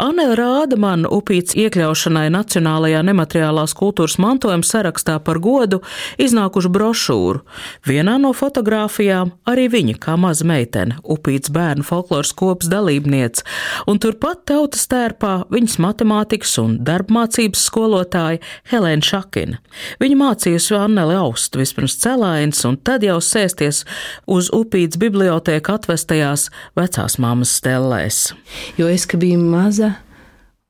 Anela 0.02 0.36
rāda 0.36 0.76
man 0.80 1.06
upīts 1.08 1.56
iekļaušanai 1.56 2.28
Nacionālajā 2.34 3.00
nemateriālās 3.08 3.72
kultūras 3.78 4.18
mantojuma 4.20 4.68
sarakstā 4.68 5.16
par 5.24 5.40
godu 5.40 5.80
iznākušu 6.20 6.72
brošūru. 6.76 7.44
Vienā 7.88 8.18
no 8.20 8.34
fotogrāfijām 8.36 9.32
arī 9.48 9.70
viņa 9.72 9.96
kā 10.04 10.18
maza 10.20 10.48
meitene, 10.48 10.98
upīts 11.02 11.54
bērnu 11.56 11.86
folkloras 11.88 12.34
kopas 12.36 12.68
dalībniece, 12.72 13.46
un 13.88 14.02
turpat 14.04 14.44
tautas 14.52 14.84
tērpā 14.92 15.46
viņas 15.54 15.78
matemātikas 15.86 16.58
un 16.60 16.76
darbmācības 16.86 17.64
skolotāja 17.70 18.44
Helēna 18.72 19.08
Šakina. 19.08 19.62
Viņa 20.04 20.20
mācījusi 20.20 20.76
Anneli 20.82 21.16
aust 21.16 21.56
vispirms 21.56 21.96
celāins 22.04 22.60
un 22.68 22.76
tad 22.76 23.08
jau 23.08 23.22
sēsties 23.24 23.86
uz 24.28 24.52
upīts 24.52 25.00
bibliotēku 25.00 25.78
atvestajās 25.78 26.50
vecās 26.76 27.20
mammas 27.24 27.56
stellēs. 27.62 28.22
Jo 28.76 28.92
es, 28.92 29.08
ka 29.08 29.20
biju 29.22 29.45
maza, 29.46 29.96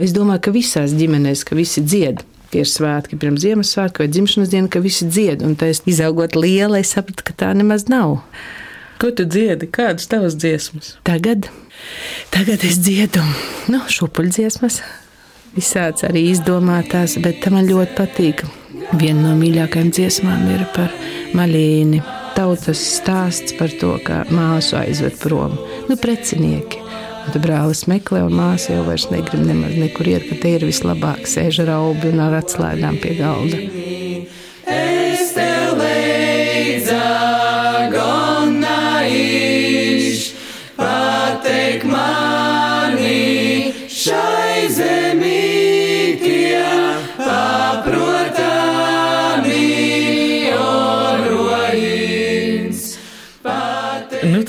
es 0.02 0.14
domāju, 0.16 0.46
ka 0.48 0.56
visās 0.56 0.96
ģimenēs, 0.98 1.46
ka 1.48 1.58
visi 1.58 1.84
dzied. 1.86 2.24
ka 2.52 2.62
Ir 2.62 2.68
svētki 2.70 3.18
pirms 3.20 3.42
Ziemassvētku 3.44 4.04
vai 4.04 4.12
dzimšanas 4.12 4.52
diena, 4.52 4.70
ka 4.72 4.80
visi 4.84 5.08
dzied. 5.10 5.42
Un 5.44 5.58
tā 5.60 5.72
es 5.74 5.82
izaugot 5.90 6.38
liela, 6.40 6.80
es 6.80 6.94
sapratu, 6.96 7.26
ka 7.28 7.34
tā 7.36 7.50
nemaz 7.58 7.88
nav. 7.92 8.22
Ko 9.02 9.10
tu 9.12 9.26
dziedi? 9.28 9.68
Kādas 9.68 10.08
tavas 10.08 10.38
dziesmas? 10.40 10.94
Tagad, 11.04 11.50
tagad 12.32 12.64
es 12.64 12.78
dziedu 12.80 13.24
nu, 13.74 13.82
šūpuļdziesmas, 13.92 14.80
visāds 15.58 16.06
arī 16.08 16.30
izdomātās, 16.32 17.18
bet 17.24 17.44
man 17.52 17.68
ļoti 17.68 17.98
patīk. 17.98 18.46
Viena 18.96 19.26
no 19.26 19.34
mīļākajām 19.40 19.92
dziesmām 19.92 20.48
ir 20.54 20.64
par 20.76 20.94
maļīni. 21.36 22.04
Tautas 22.36 22.80
stāsts 23.00 23.56
par 23.60 23.72
to, 23.82 23.96
kā 24.06 24.24
māsu 24.32 24.78
aizved 24.80 25.20
prom. 25.20 25.56
Nu, 25.90 26.00
precinieki. 26.00 26.85
Tad 27.26 27.42
brālis 27.42 27.86
meklē, 27.90 28.22
un 28.28 28.36
māsa 28.38 28.76
jau 28.76 28.84
vairs 28.86 29.08
negrib 29.12 29.46
nemaz 29.48 29.74
nekur 29.80 30.08
iet, 30.12 30.28
ka 30.30 30.38
te 30.42 30.56
ir 30.58 30.68
vislabāk 30.68 31.26
sēž 31.30 31.64
ar 31.66 31.74
aubi 31.80 32.14
un 32.14 32.22
ar 32.28 32.38
atslēgām 32.44 33.02
pie 33.02 33.18
galda. 33.18 33.60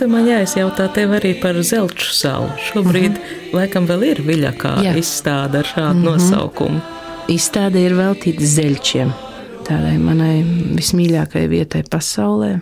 Tad 0.06 0.12
man 0.14 0.28
jāizjautā 0.30 0.84
tev 0.94 1.16
arī 1.16 1.32
par 1.42 1.56
Zelču 1.66 2.12
salu. 2.14 2.52
Šobrīd 2.62 3.16
laikam 3.50 3.88
vēl 3.90 4.04
ir 4.06 4.20
viļakā 4.22 4.76
Jā. 4.86 4.92
izstāde 4.94 5.58
ar 5.58 5.66
šādu 5.66 6.04
nosaukumu. 6.04 6.78
Izstāde 7.34 7.82
ir 7.82 7.96
veltīta 7.98 8.46
zeļķiem, 8.46 9.10
tādai 9.66 9.96
manai 9.98 10.44
vismīļākajai 10.78 11.48
vietai 11.50 11.82
pasaulē. 11.90 12.52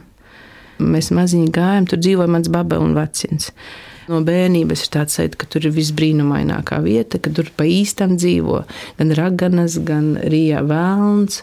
Mēs 0.81 1.13
maziņi 1.13 1.53
gājām, 1.53 1.91
tur 1.91 2.01
dzīvoja 2.01 2.33
mans 2.33 2.49
baba 2.49 2.81
un 2.81 2.97
vecins. 2.97 3.51
No 4.09 4.23
bērnības 4.25 4.87
ir 4.87 4.95
tāds 4.97 5.21
sajūta, 5.21 5.43
ka 5.45 5.53
tur 5.53 5.69
ir 5.69 5.77
visbrīnumainākā 5.77 6.81
vieta, 6.89 7.21
ka 7.21 7.29
tur 7.29 7.53
pa 7.53 7.69
īstam 7.69 8.17
dzīvo 8.17 8.63
gan 8.97 9.13
raganas, 9.21 9.77
gan 9.85 10.15
rīja 10.33 10.65
vēlns. 10.65 11.43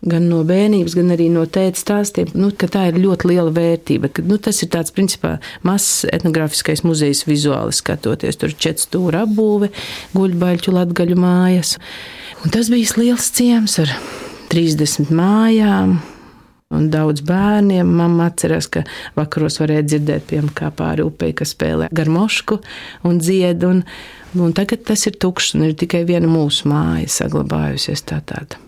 Gan 0.00 0.30
no 0.30 0.38
bērnības, 0.48 0.94
gan 0.96 1.12
arī 1.12 1.26
no 1.28 1.42
tēta 1.44 1.76
stāstiem, 1.76 2.30
nu, 2.32 2.48
ka 2.56 2.70
tā 2.72 2.86
ir 2.88 3.00
ļoti 3.02 3.28
liela 3.28 3.50
vērtība. 3.52 4.08
Ka, 4.16 4.24
nu, 4.24 4.38
tas 4.40 4.62
ir 4.64 4.70
tāds, 4.72 4.94
principā, 4.96 5.34
mazs 5.66 6.06
etnogrāfiskais 6.08 6.80
muzejs 6.88 7.26
vizuāli 7.28 7.76
skatoties. 7.76 8.40
Tur 8.40 8.54
ir 8.54 8.56
četru 8.56 8.86
stūra 8.86 9.26
apbūve, 9.26 9.68
guļbaļķu 10.16 10.72
latgaļu 10.78 11.18
mājas. 11.20 11.74
Un 12.40 12.54
tas 12.54 12.72
bija 12.72 12.96
liels 12.96 13.28
ciems 13.36 13.76
ar 13.82 13.92
30 14.54 15.12
mājām. 15.12 15.98
Un 16.70 16.86
daudz 16.86 17.24
bērniem. 17.26 17.88
Mamma 17.98 18.28
atcerās, 18.30 18.68
ka 18.70 18.84
vakaros 19.16 19.58
varēja 19.58 19.88
dzirdēt, 19.88 20.28
piemēram, 20.30 20.54
kā 20.54 20.70
pāri 20.70 21.02
upei, 21.02 21.32
kas 21.34 21.56
spēlē 21.56 21.88
garmošku 21.90 22.60
un 23.10 23.18
dzied. 23.18 23.66
Un, 23.66 23.82
un 24.38 24.54
tagad 24.54 24.84
tas 24.86 25.02
ir 25.10 25.18
tukšs 25.18 25.56
un 25.58 25.66
ir 25.66 25.74
tikai 25.78 26.04
viena 26.06 26.30
mūsu 26.30 26.70
māja 26.70 27.10
saglabājusies 27.10 28.06
tā 28.06 28.20
tāda. 28.22 28.60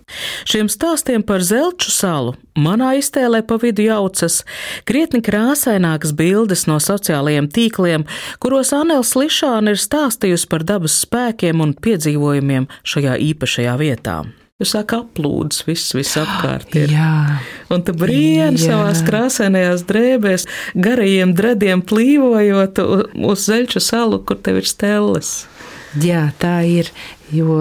Šiem 0.51 0.67
stāstiem 0.73 1.23
par 1.25 1.47
Zelču 1.47 1.95
salu 1.95 2.35
manā 2.59 2.91
iztēlē 2.99 3.45
pa 3.47 3.57
vidu 3.63 3.87
jaucas 3.87 4.43
krietni 4.89 5.23
krāsainākas 5.25 6.13
bildes 6.19 6.67
no 6.69 6.81
sociālajiem 6.83 7.49
tīkliem, 7.55 8.05
kuros 8.43 8.75
Anēls 8.77 9.15
Lišāna 9.17 9.77
ir 9.77 9.81
stāstījusi 9.81 10.51
par 10.51 10.67
dabas 10.69 10.99
spēkiem 11.07 11.63
un 11.65 11.79
piedzīvojumiem 11.79 12.69
šajā 12.83 13.17
īpašajā 13.31 13.79
vietā. 13.81 14.23
Tur 14.61 14.69
sāk 14.69 14.93
aplūdes, 14.95 15.65
viss, 15.67 15.95
viss 15.97 16.19
apkārt 16.21 16.77
ir. 16.79 16.93
Jā, 16.93 17.15
Un 17.73 17.83
tu 17.87 17.95
Jā. 18.61 18.69
savās 18.73 19.00
krāsainajās 19.07 19.85
drēbēs, 19.88 20.47
garajiem 20.75 21.33
drediem 21.38 21.83
plīvojot 21.88 22.83
uz 23.14 23.47
Zelču 23.47 23.81
salu, 23.81 24.21
kur 24.26 24.37
tev 24.37 24.61
ir 24.61 24.69
stelles. 24.69 25.47
jā, 25.97 26.31
tā 26.41 26.61
ir. 26.69 26.91
Jo 27.33 27.57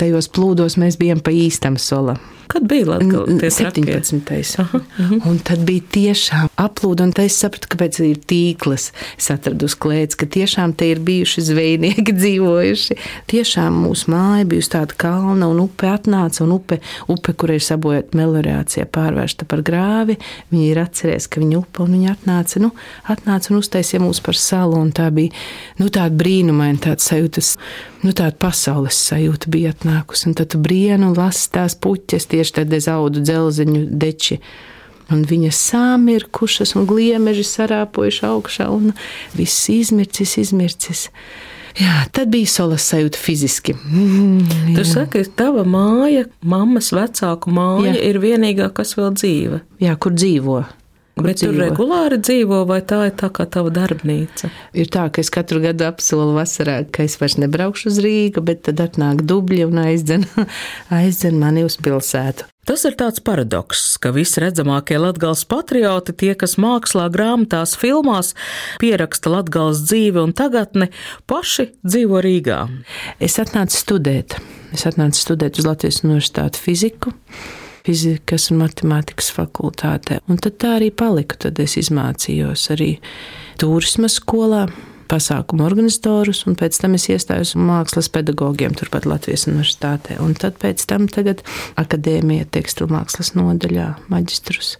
tajos 0.00 0.28
plūdos 0.32 0.78
mēs 0.80 0.96
bijām 1.00 1.20
pa 1.20 1.30
īstam 1.36 1.76
solam. 1.76 2.16
Kad 2.52 2.66
bija 2.68 2.86
Latvijas 2.86 3.56
tie 3.56 3.64
trakie? 3.64 4.00
17. 4.04 4.60
Aha, 4.60 4.80
Un 5.24 5.38
tad 5.40 5.62
bija 5.64 5.80
tiešām 5.94 6.50
aplūda, 6.60 7.06
un 7.06 7.12
es 7.22 7.38
sapratu, 7.40 7.70
kāpēc 7.72 8.00
ir 8.04 8.18
tīkls. 8.28 8.90
Es 9.16 9.30
atradu 9.32 9.70
uz 9.70 9.76
klēts, 9.80 10.18
ka 10.20 10.26
tiešām 10.28 10.74
te 10.76 10.90
ir 10.92 11.00
bijuši 11.00 11.46
zvejnieki 11.46 12.12
dzīvojuši. 12.20 12.96
Tiešām 13.32 13.78
mūsu 13.86 14.12
māja 14.12 14.44
bija 14.50 14.64
uz 14.64 14.68
tāda 14.74 14.98
kalna, 15.00 15.48
un 15.48 15.62
upe 15.64 15.88
atnāca, 15.88 16.42
un 16.44 16.52
upe, 16.58 16.82
upe 17.08 17.32
kur 17.32 17.54
ir 17.54 17.64
sabojāta 17.64 18.20
melorācija, 18.20 18.84
pārvērsta 18.92 19.48
par 19.48 19.64
grāvi. 19.64 20.18
Viņi 20.52 20.68
ir 20.74 20.82
atcerējušies, 20.82 21.30
ka 21.32 21.40
viņa 21.40 21.56
upe, 21.62 21.86
un 21.86 21.96
viņa 21.96 22.12
atnāca, 22.18 22.60
nu, 22.66 22.72
atnāca 23.16 23.54
un 23.54 23.62
uztaisīja 23.62 24.02
mūs 24.04 24.20
par 24.28 24.36
salu, 24.36 24.76
un 24.76 24.92
tā 24.92 25.08
bija, 25.14 25.32
nu, 25.80 25.88
tāda 25.88 26.12
brīnumaina, 26.20 26.84
tāda 26.90 27.00
sajūtas, 27.08 27.54
nu, 28.04 28.12
tāda 28.12 28.36
pasaules 28.44 29.00
sajūta 29.08 29.48
bija 29.52 29.72
atnākusi, 29.72 30.28
un 30.28 30.36
tad 30.36 30.52
tu 30.52 30.60
brienu 30.62 31.14
lasi 31.16 31.48
tās 31.56 31.78
puķes, 31.80 32.28
tieši 32.42 32.52
tad 32.58 32.72
es 32.74 32.88
audu 32.90 33.22
dzelziņu 33.22 33.86
deči. 34.02 34.38
Un 35.12 35.24
viņas 35.28 35.58
sāmirkušas 35.70 36.74
un 36.78 36.86
gliemeži 36.88 37.42
sarāpojuši 37.44 38.22
augšā, 38.30 38.68
un 38.72 38.92
viss 39.36 39.68
izmircis, 39.68 40.36
izmircis. 40.40 41.08
Jā, 41.76 42.02
tad 42.12 42.28
bija 42.32 42.48
solas 42.48 42.84
sajūta 42.90 43.16
fiziski. 43.20 43.74
Mm, 43.88 44.74
Tu 44.76 44.84
saki, 44.84 45.22
ka 45.24 45.30
tava 45.44 45.64
māja, 45.64 46.26
mammas 46.44 46.90
vecāku 46.92 47.52
māja, 47.52 47.94
Jā. 47.94 48.02
ir 48.10 48.18
vienīgā, 48.20 48.70
kas 48.76 48.94
vēl 48.98 49.12
dzīve. 49.16 49.60
jā, 49.80 49.94
kur 49.96 50.12
dzīvo? 50.12 50.62
Bet 51.12 51.42
tur 51.42 51.52
regulāri 51.60 52.16
dzīvo, 52.24 52.62
vai 52.64 52.78
tā 52.88 53.02
ir 53.10 53.16
tā 53.20 53.28
kā 53.36 53.44
tava 53.44 53.68
darbnīca? 53.74 54.48
Ir 54.72 54.88
tā, 54.92 55.04
ka 55.12 55.20
es 55.20 55.28
katru 55.32 55.60
gadu 55.60 55.84
apsolu 55.84 56.32
vasarā, 56.38 56.78
ka 56.88 57.04
es 57.04 57.18
vairs 57.20 57.36
nebraukšu 57.42 57.90
uz 57.90 57.98
Rīgu, 58.00 58.40
bet 58.46 58.64
tad 58.68 58.80
atnāk 58.80 59.20
dubļi 59.28 59.66
un 59.68 59.82
aizdzen, 59.84 60.24
aizdzen 61.02 61.36
mani 61.40 61.66
uz 61.68 61.76
pilsētu. 61.84 62.48
Tas 62.64 62.86
ir 62.88 62.96
tāds 62.96 63.20
paradoks, 63.20 63.98
ka 64.00 64.14
visredzamākie 64.14 64.96
latgals 65.02 65.42
patrioti, 65.50 66.14
tie, 66.16 66.32
kas 66.38 66.54
mākslā, 66.62 67.08
grāmatās, 67.12 67.74
filmās 67.76 68.32
pieraksta 68.80 69.34
latgals 69.34 69.82
dzīvi 69.84 70.22
un 70.22 70.32
tagadni, 70.38 70.88
paši 71.28 71.72
dzīvo 71.82 72.22
Rīgā. 72.24 72.62
Es 73.20 73.36
atnācu 73.42 73.82
studēt. 73.82 74.38
Es 74.72 74.86
atnācu 74.88 75.20
studēt 75.20 75.60
uz 75.60 75.68
Latvijas 75.68 76.00
Universitāti 76.06 76.62
fiziku. 76.62 77.12
Fizikas 77.82 78.50
un 78.52 78.62
matemātikas 78.62 79.32
fakultātē. 79.34 80.20
Un 80.30 80.38
tad 80.38 80.60
tā 80.62 80.76
arī 80.78 80.92
paliku. 80.94 81.38
Tad 81.46 81.58
es 81.62 81.74
izmācījos 81.80 82.68
arī 82.74 82.92
turisma 83.58 84.10
skolā, 84.12 84.66
pasākumu 85.12 85.64
organizatorus, 85.66 86.44
un 86.48 86.56
pēc 86.58 86.78
tam 86.82 86.96
es 86.96 87.08
iestājos 87.12 87.54
mākslas 87.58 88.08
pedagogiem 88.12 88.76
turpat 88.78 89.08
Latvijas 89.08 89.48
Universitātē. 89.50 90.18
Un 90.24 90.36
tad 90.38 90.60
pēc 90.62 90.84
tam 90.88 91.08
tagad 91.12 91.42
akadēmija 91.80 92.48
tekstilmākslas 92.54 93.34
nodaļā 93.38 93.88
maģistrus. 94.12 94.76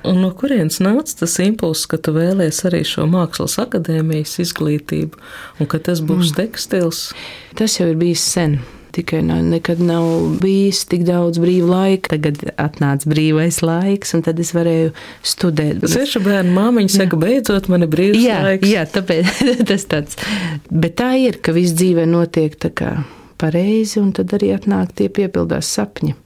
Un 0.00 0.22
no 0.24 0.30
kurienes 0.32 0.78
nāca 0.80 1.18
tas 1.22 1.34
impulss, 1.44 1.84
ka 1.88 1.98
tu 2.00 2.14
vēlējies 2.16 2.62
arī 2.70 2.80
šo 2.88 3.04
mākslas 3.10 3.58
akadēmijas 3.60 4.38
izglītību, 4.46 5.20
un 5.60 5.68
ka 5.68 5.80
tas 5.90 6.00
būs 6.00 6.30
mm. 6.30 6.36
tekstils? 6.38 7.02
Tas 7.58 7.76
jau 7.76 7.90
ir 7.92 8.00
bijis 8.00 8.24
sen. 8.24 8.60
Tikai 8.90 9.20
nekad 9.22 9.80
nav 9.84 10.06
bijis 10.42 10.82
tik 10.90 11.04
daudz 11.08 11.38
brīva 11.42 11.68
laika. 11.70 12.14
Tagad 12.16 12.40
atnāca 12.60 13.10
brīvais 13.10 13.60
laiks, 13.62 14.14
un 14.18 14.24
tad 14.26 14.40
es 14.42 14.50
varēju 14.56 14.90
studēt. 15.26 15.84
Sešu 15.90 16.22
bērnu 16.24 16.54
māmiņa 16.56 16.94
saka, 16.96 17.20
beidzot 17.20 17.70
man 17.70 17.86
ir 17.86 17.92
brīvs 17.92 18.18
Jā, 18.24 18.40
laiks. 18.48 18.68
jā, 18.70 18.84
tāpēc 18.90 19.44
tas 19.70 19.86
tāds. 19.90 20.18
Bet 20.70 20.98
tā 21.00 21.12
ir, 21.22 21.38
ka 21.44 21.54
viss 21.56 21.76
dzīvē 21.78 22.08
notiek 22.10 22.58
tā 22.60 22.72
kā 22.74 22.92
pareizi, 23.40 24.00
un 24.02 24.10
tad 24.16 24.34
arī 24.36 24.52
atnāk 24.56 24.92
tie 24.98 25.08
piepildās 25.12 25.70
sapņi. 25.78 26.16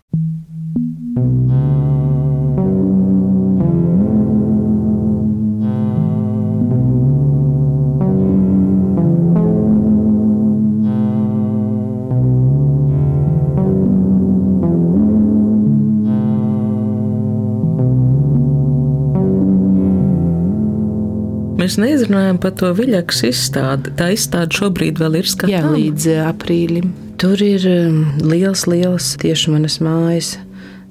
Mēs 21.65 21.79
neizrunājam 21.81 22.37
par 22.45 22.51
to 22.61 22.69
viļaks 22.77 23.23
izstādi. 23.25 23.89
Tā 23.97 24.11
izstāde 24.13 24.53
šobrīd 24.53 24.99
vēl 25.01 25.15
ir 25.23 25.29
skatāma. 25.31 25.55
Jā, 25.55 25.71
līdz 25.73 26.07
eh, 26.13 26.19
aprīlim. 26.29 26.91
Tur 27.17 27.41
ir 27.41 27.65
um, 27.71 28.03
liels, 28.21 28.67
liels 28.69 29.07
tieši 29.23 29.55
manas 29.55 29.79
mājas 29.81 30.35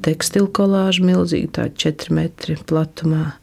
tekstilu 0.02 0.50
kolāža, 0.50 1.06
milzīgi 1.06 1.52
tādi 1.60 1.78
4 1.86 2.18
metri 2.18 2.58
platumā. 2.58 3.36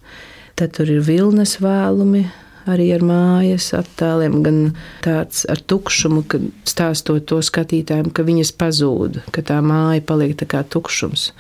Tad 0.59 0.75
tur 0.81 0.91
ir 0.91 1.07
vilnas 1.07 1.55
vēlumi, 1.63 2.27
arī 2.67 2.91
ar 2.99 3.07
mājas 3.07 3.71
attēliem, 3.79 4.43
gan 4.43 4.63
tāds 5.07 5.47
ar 5.47 5.63
tukšumu, 5.63 6.27
kad 6.27 6.51
stāstot 6.67 7.31
to 7.31 7.39
skatītājiem, 7.47 8.11
ka 8.11 8.27
viņas 8.27 8.57
pazūd, 8.59 9.23
ka 9.31 9.47
tā 9.47 9.63
māja 9.63 10.03
paliek 10.03 10.35
tā 10.35 10.51
kā 10.51 10.67
tukšums. 10.67 11.31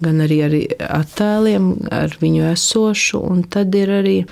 Gan 0.00 0.24
arī 0.24 0.44
ar 0.48 0.60
attēliem, 1.04 1.74
ar 1.92 2.16
viņu 2.16 2.54
esošu, 2.54 3.26
un 3.28 3.44
tad 3.44 3.76
ir 3.76 3.98
arī 4.00 4.22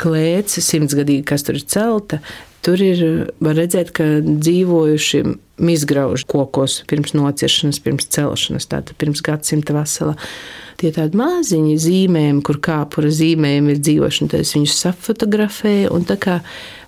klēts, 0.00 0.60
simtsgadīgi, 0.62 1.24
kas 1.28 1.44
tur 1.46 1.58
ir 1.58 1.66
celta. 1.68 2.22
Tur 2.62 2.78
ir 2.78 3.00
redzēt, 3.42 3.90
ka 3.90 4.04
dzīvojuši 4.22 5.22
izgrauž 5.72 6.24
kokos 6.30 6.80
pirms 6.90 7.14
nociršanas, 7.18 7.80
pirms 7.82 8.06
celšanas, 8.14 8.68
tātad 8.70 8.94
pirms 9.00 9.22
gadsimta 9.24 9.74
veselā. 9.74 10.14
Tie 10.78 10.92
tādi 10.94 11.18
maziņi 11.18 11.74
zīmējumi, 11.82 12.42
kur 12.46 12.60
kāpura 12.62 13.10
zīmējumi 13.14 13.74
ir 13.74 13.80
dzīvošana, 13.82 14.30
tad 14.32 14.44
es 14.46 14.54
viņus 14.54 14.78
safotografēju 14.78 15.90
un 15.94 16.06
tā 16.06 16.16
kā 16.22 16.36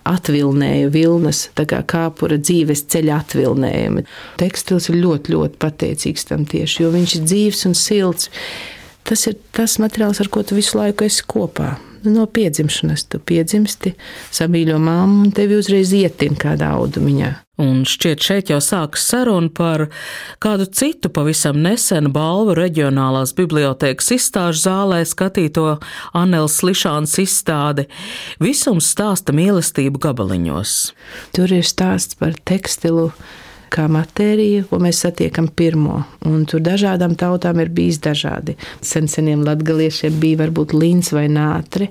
atvilnēju 0.07 0.93
vilnas, 0.95 1.49
tā 1.59 1.67
kā 1.71 1.81
kāpura 1.91 2.39
dzīves 2.39 2.85
ceļa 2.95 3.19
atvilnējumi. 3.23 4.05
Tekstils 4.43 4.91
ir 4.91 5.01
ļoti, 5.01 5.35
ļoti 5.35 5.59
pateicīgs 5.63 6.31
tam 6.31 6.47
tieši, 6.51 6.85
jo 6.85 6.93
viņš 6.95 7.17
ir 7.19 7.27
dzīves 7.31 7.65
un 7.71 7.75
silts. 7.79 8.31
Tas 9.05 9.27
ir 9.31 9.39
tas 9.55 9.79
materiāls, 9.83 10.23
ar 10.23 10.31
ko 10.33 10.47
tu 10.47 10.59
visu 10.59 10.79
laiku 10.81 11.07
esi 11.07 11.27
kopā 11.29 11.75
no 12.11 12.27
piedzimšanas. 12.27 13.07
Tu 13.13 13.21
piedzimsti, 13.21 13.95
samīļo 14.35 14.79
mammu 14.83 15.25
un 15.27 15.33
tevi 15.35 15.59
uzreiz 15.61 15.93
ietin 15.97 16.39
kādā 16.41 16.75
audumiņā. 16.79 17.33
Un 17.63 17.85
šķiet, 17.87 18.19
šeit 18.19 18.49
jau 18.51 18.59
sākas 18.59 19.05
saruna 19.07 19.47
par 19.55 19.85
kādu 20.43 20.67
citu 20.75 21.07
pavisam 21.15 21.61
nesenu 21.63 22.11
balvu 22.15 22.57
reģionālās 22.59 23.31
bibliotēkas 23.39 24.11
izstāžu 24.17 24.65
zālē 24.65 25.05
skatīto 25.07 25.77
Anēlas 26.19 26.59
Lišāns 26.67 27.15
izstādi 27.23 27.87
Visums 28.43 28.91
stāsta 28.91 29.31
mīlestību 29.37 30.03
gabaliņos. 30.03 30.75
Tur 31.39 31.55
ir 31.55 31.63
stāsts 31.69 32.19
par 32.19 32.35
tekstilu 32.43 33.13
kā 33.75 33.87
matērija, 33.91 34.65
ko 34.71 34.79
mēs 34.83 35.03
satiekam 35.05 35.49
pirmo. 35.49 36.03
Un 36.29 36.45
tur 36.51 36.63
dažādām 36.65 37.17
tautām 37.19 37.61
ir 37.63 37.73
bijis 37.75 38.01
dažādi. 38.05 38.57
Senseniem 38.85 39.45
latgaliešiem 39.47 40.21
bija 40.23 40.45
varbūt 40.45 40.77
līns 40.77 41.13
vai 41.15 41.27
nātri. 41.33 41.91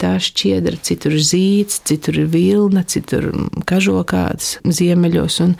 Tā 0.00 0.16
šķiedra, 0.18 0.80
citur 0.82 1.14
zīts, 1.22 1.78
citur 1.86 2.18
vilna, 2.30 2.82
citur 2.82 3.30
kažokāds 3.68 4.58
ziemeļos. 4.66 5.40
Un, 5.46 5.54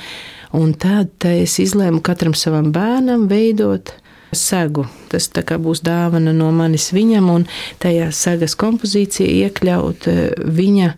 un 0.59 0.73
tad 0.75 1.29
es 1.31 1.61
izlēmu 1.63 2.03
katram 2.05 2.35
savam 2.35 2.73
bērnam 2.75 3.29
veidot 3.31 3.95
segu. 4.35 4.89
Tas 5.13 5.31
būs 5.31 5.83
dāvana 5.87 6.35
no 6.35 6.51
manis 6.53 6.91
viņam, 6.95 7.31
un 7.31 7.47
tajā 7.83 8.11
segas 8.13 8.57
kompozīcijā 8.59 9.47
iekļaut 9.47 10.09
eh, 10.11 10.25
viņa 10.45 10.91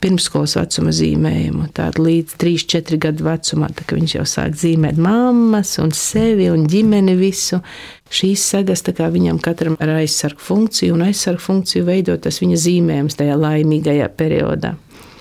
pirmskolas 0.00 0.56
vecuma 0.58 0.92
zīmējumu, 0.96 1.68
tādu 1.76 2.06
līdz 2.06 2.36
3-4 2.40 2.98
gadu 3.04 3.26
vecumā, 3.26 3.70
kad 3.76 3.94
viņš 3.96 4.14
jau 4.16 4.26
sāk 4.28 4.56
zīmēt 4.60 5.00
mammas 5.00 5.76
un 5.82 5.92
sevi 5.96 6.50
un 6.52 6.66
ģimeni 6.70 7.16
visu. 7.20 7.60
Šīs 8.10 8.42
sagas 8.54 8.82
viņam 8.86 9.38
katram 9.42 9.76
ar 9.80 9.96
aizsargu 10.00 10.42
funkciju, 10.42 10.96
un 10.96 11.06
aizsargu 11.06 11.44
funkciju 11.44 11.86
veidot 11.86 12.24
tas 12.24 12.40
viņa 12.42 12.60
zīmējums 12.64 13.20
tajā 13.20 13.36
laimīgajā 13.38 14.08
periodā. 14.16 14.74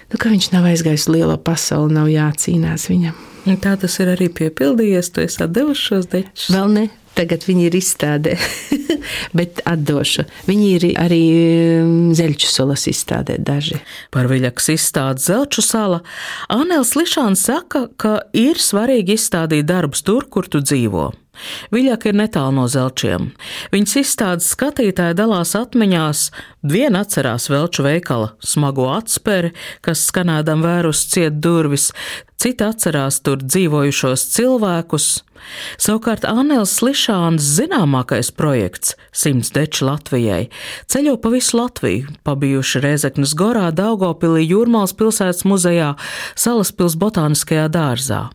Nu, 0.10 0.18
ka 0.18 0.32
viņš 0.32 0.52
nav 0.56 0.66
aizgājis 0.72 1.06
uz 1.06 1.14
lielo 1.14 1.36
pasauli, 1.38 1.94
nav 1.94 2.08
jācīnās 2.10 2.88
viņam. 2.90 3.26
Tā 3.62 3.76
tas 3.82 3.96
ir 4.02 4.12
arī 4.14 4.28
piepildījies. 4.34 5.12
Tu 5.14 5.24
esi 5.26 5.48
devis 5.50 5.82
šos 5.82 6.10
dečus. 6.12 6.50
Vēl 6.54 6.74
ne. 6.74 6.88
Tagad 7.20 7.44
viņi 7.44 7.66
ir 7.68 7.76
izstādē, 7.76 8.38
bet 9.38 9.60
atdošu. 9.68 10.24
Viņi 10.48 10.68
ir 10.78 10.86
arī 11.02 11.24
um, 11.82 11.90
Zeļķu 12.16 12.48
salas 12.48 12.86
izstādē 12.88 13.36
daži. 13.44 13.82
Par 14.14 14.30
viļakas 14.32 14.72
izstādi 14.78 15.26
Zelču 15.26 15.64
sala 15.66 16.00
Anēls 16.54 16.96
Lišāns 16.96 17.44
saka, 17.50 17.90
ka 18.00 18.22
ir 18.32 18.62
svarīgi 18.64 19.18
izstādīt 19.20 19.68
darbus 19.68 20.06
tur, 20.08 20.30
kur 20.32 20.48
tu 20.48 20.64
dzīvo. 20.64 21.10
Viļaka 21.74 22.12
ir 22.12 22.20
netālu 22.22 22.56
no 22.58 22.68
zelčiem. 22.72 23.32
Viņas 23.74 23.96
izstādes 24.04 24.50
skatītāji 24.56 25.18
dalās 25.20 25.56
atmiņās, 25.60 26.26
viena 26.64 27.06
atcerās 27.06 27.50
velču 27.52 27.86
veikala 27.88 28.34
smago 28.44 28.90
atsperi, 28.94 29.54
kas 29.86 30.08
skanēdam 30.10 30.66
vērus 30.66 31.06
ciet 31.12 31.40
durvis, 31.44 31.92
cita 32.40 32.74
atcerās 32.74 33.22
tur 33.24 33.42
dzīvojušos 33.44 34.30
cilvēkus, 34.36 35.10
Savukārt 35.80 36.26
Anēls 36.28 36.74
Slišāns 36.80 37.46
zināmākais 37.58 38.32
projekts- 38.36 38.96
Simts 39.22 39.52
deči 39.56 39.86
Latvijai- 39.86 40.50
ceļo 40.92 41.18
pa 41.22 41.30
visu 41.30 41.58
Latviju, 41.58 42.08
pabijuši 42.24 42.82
Rezeknas 42.82 43.34
gorā, 43.34 43.72
Daugopilī, 43.72 44.48
Jūrmāls 44.50 44.94
pilsētas 44.94 45.44
muzejā, 45.44 45.96
Salaspils 46.36 46.96
botāniskajā 46.96 47.70
dārzā. 47.70 48.30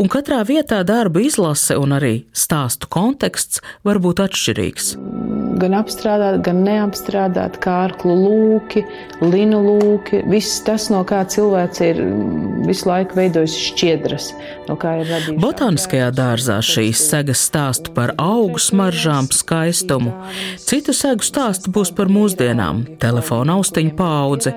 Un 0.00 0.10
katrā 0.12 0.42
vietā 0.48 0.82
darba 0.86 1.22
izlase 1.24 1.78
un 1.80 1.96
arī 1.98 2.14
stāstu 2.32 2.90
konteksts 2.90 3.62
var 3.86 4.02
būt 4.02 4.24
atšķirīgs 4.26 4.94
gan 5.60 5.76
apstrādāt, 5.76 6.40
gan 6.44 6.62
neapstrādāt, 6.64 7.58
kārklu 7.62 8.14
lūki, 8.16 8.82
linu 9.20 9.60
lūki. 9.64 10.22
Viss 10.30 10.62
tas, 10.66 10.88
no 10.92 11.02
kā 11.08 11.22
cilvēks 11.28 11.82
ir 11.84 12.00
visu 12.66 12.88
laiku 12.88 13.18
veidojis 13.18 13.56
šķiedras, 13.68 14.30
no 14.68 14.76
kā. 14.80 14.96
Botāniskajā 15.40 16.10
dārzā 16.16 16.58
šīs 16.64 17.02
segas 17.10 17.42
stāstu 17.48 17.94
par 17.96 18.14
augu 18.20 18.60
smaržām, 18.62 19.28
skaistumu. 19.34 20.14
Citu 20.60 20.94
segu 20.96 21.26
stāstu 21.26 21.72
būs 21.74 21.92
par 21.96 22.10
mūsdienām, 22.12 22.84
telefona 23.02 23.58
austiņu 23.58 23.94
paudzi. 23.98 24.54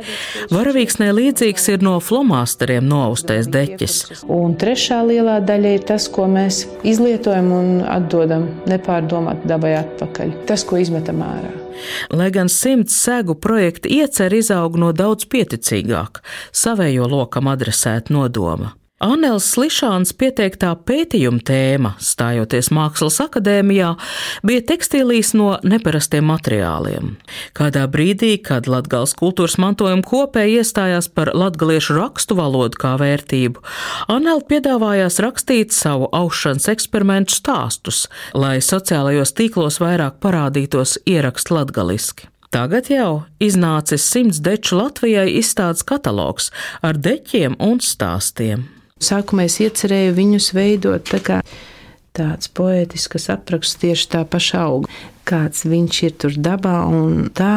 Varavīksnē 0.53 1.11
līdzīgs 1.15 1.69
ir 1.73 1.85
no 1.85 1.97
flomāsteriem 2.03 2.85
noustais 2.87 3.49
deķis. 3.51 4.25
Un 4.31 4.57
trešā 4.59 4.92
lielā 5.07 5.39
daļa 5.45 5.73
ir 5.77 5.85
tas, 5.89 6.05
ko 6.11 6.27
mēs 6.29 6.63
izlietojam 6.85 7.49
un 7.55 7.71
atdodam 7.87 8.45
nepārdomāt 8.69 9.47
dabai 9.49 9.73
atpakaļ. 9.79 10.35
Tas, 10.49 10.65
ko 10.67 10.77
izmetam 10.81 11.23
ārā. 11.25 11.51
Lai 12.13 12.29
gan 12.35 12.51
simts 12.51 12.95
segu 13.01 13.35
projekta 13.35 13.89
iecer 13.89 14.35
izaug 14.37 14.77
no 14.77 14.91
daudz 14.93 15.25
pieticīgāk, 15.31 16.21
savējo 16.53 17.09
lokam 17.09 17.49
adresēt 17.51 18.13
nodoma. 18.13 18.75
Anēls 19.03 19.49
Slišāns 19.51 20.13
pieteiktā 20.15 20.69
pētījuma 20.87 21.41
tēma, 21.43 21.89
stājoties 21.99 22.69
Mākslas 22.71 23.17
akadēmijā, 23.25 23.89
bija 24.47 24.63
tekstīlīs 24.69 25.33
no 25.35 25.57
neparastiem 25.67 26.23
materiāliem. 26.31 27.17
Kādā 27.57 27.83
brīdī, 27.91 28.37
kad 28.39 28.69
Latgals 28.71 29.11
kultūras 29.19 29.57
mantojuma 29.59 30.05
kopēji 30.07 30.61
iestājās 30.61 31.09
par 31.11 31.33
latgaliešu 31.35 31.97
rakstu 31.97 32.37
valodu 32.39 32.79
kā 32.79 32.93
vērtību, 33.01 33.63
Anēl 34.13 34.39
piedāvājās 34.47 35.19
rakstīt 35.23 35.75
savu 35.75 36.07
aušanas 36.15 36.69
eksperimentu 36.71 37.35
stāstus, 37.35 38.05
lai 38.33 38.61
sociālajos 38.63 39.35
tīklos 39.35 39.81
vairāk 39.83 40.21
parādītos 40.23 40.95
ierakst 41.03 41.51
latgaliski. 41.51 42.29
Tagad 42.53 42.87
jau 42.93 43.25
iznācis 43.41 44.05
simts 44.05 44.39
deču 44.45 44.77
Latvijai 44.77 45.27
izstādes 45.39 45.83
katalogs 45.89 46.51
ar 46.85 46.95
deķiem 47.01 47.57
un 47.59 47.83
stāstiem. 47.83 48.69
Sākumā 49.03 49.47
es 49.49 49.59
iecerēju 49.63 50.15
viņus 50.17 50.51
veidot 50.55 51.05
tā 51.09 51.19
kā 51.23 51.39
tāds 52.13 52.49
poetisks 52.53 53.29
apraksts 53.33 53.79
tieši 53.81 54.09
tā 54.13 54.21
paša 54.29 54.65
auga, 54.67 54.91
kāds 55.27 55.65
viņš 55.69 56.03
ir 56.07 56.13
tur 56.23 56.37
dabā 56.37 56.83
un 56.89 57.29
tā. 57.33 57.55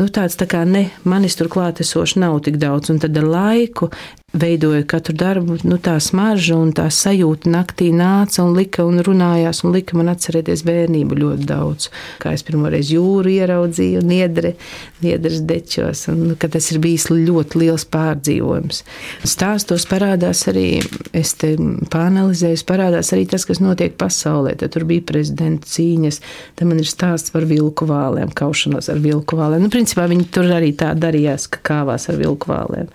Nu, 0.00 0.08
tāds 0.08 0.38
tā 0.40 0.46
kā 0.48 0.62
ne 0.64 0.86
manis 1.04 1.36
tur 1.36 1.50
klātesošs 1.52 2.16
nav 2.16 2.38
tik 2.46 2.56
daudz, 2.60 2.88
un 2.88 3.02
tad 3.02 3.18
ar 3.20 3.26
laiku 3.28 3.90
veidoja 4.32 4.84
katru 4.86 5.14
darbu, 5.18 5.56
nu, 5.66 5.76
tā 5.82 5.96
smarža 6.02 6.54
un 6.54 6.70
tā 6.76 6.86
sajūta 6.94 7.50
naktī 7.50 7.88
nāca 7.94 8.44
un 8.44 8.54
lika 8.54 8.84
un 8.86 9.02
runājās, 9.02 9.64
un 9.66 9.74
lika 9.74 9.96
man 9.98 10.12
atcerēties 10.12 10.62
bērnību 10.66 11.18
ļoti 11.18 11.46
daudz. 11.48 11.88
Kā 12.22 12.34
es 12.36 12.44
pirmoreiz 12.46 12.92
jūru 12.94 13.32
ieraudzīju, 13.32 14.04
niedre, 14.06 14.54
niedres 15.02 15.42
dečos, 15.46 16.04
un 16.12 16.36
ka 16.38 16.50
tas 16.52 16.70
ir 16.70 16.78
bijis 16.82 17.08
ļoti 17.10 17.62
liels 17.64 17.86
pārdzīvojums. 17.90 18.84
Stāstos 19.26 19.88
parādās 19.90 20.44
arī, 20.52 20.78
es 21.16 21.34
te 21.40 21.56
pāanalizēju, 21.90 22.62
parādās 22.70 23.10
arī 23.16 23.26
tas, 23.34 23.48
kas 23.48 23.62
notiek 23.62 23.98
pasaulē. 23.98 24.54
Tad 24.60 24.76
tur 24.76 24.86
bija 24.86 25.02
prezidenta 25.10 25.66
cīņas, 25.66 26.20
tad 26.54 26.70
man 26.70 26.78
ir 26.78 26.88
stāsts 26.88 27.34
par 27.34 27.48
vilku 27.50 27.88
vālēm, 27.90 28.30
kaušanos 28.36 28.92
ar 28.92 29.02
vilku 29.02 29.40
vālēm. 29.40 29.66
Nu, 29.66 29.72
principā 29.72 30.06
viņi 30.10 30.30
tur 30.30 30.54
arī 30.54 30.70
tā 30.78 30.92
darījās, 30.94 31.48
ka 31.50 31.64
kāvās 31.72 32.06
ar 32.12 32.20
vilku 32.20 32.52
vālēm. 32.52 32.90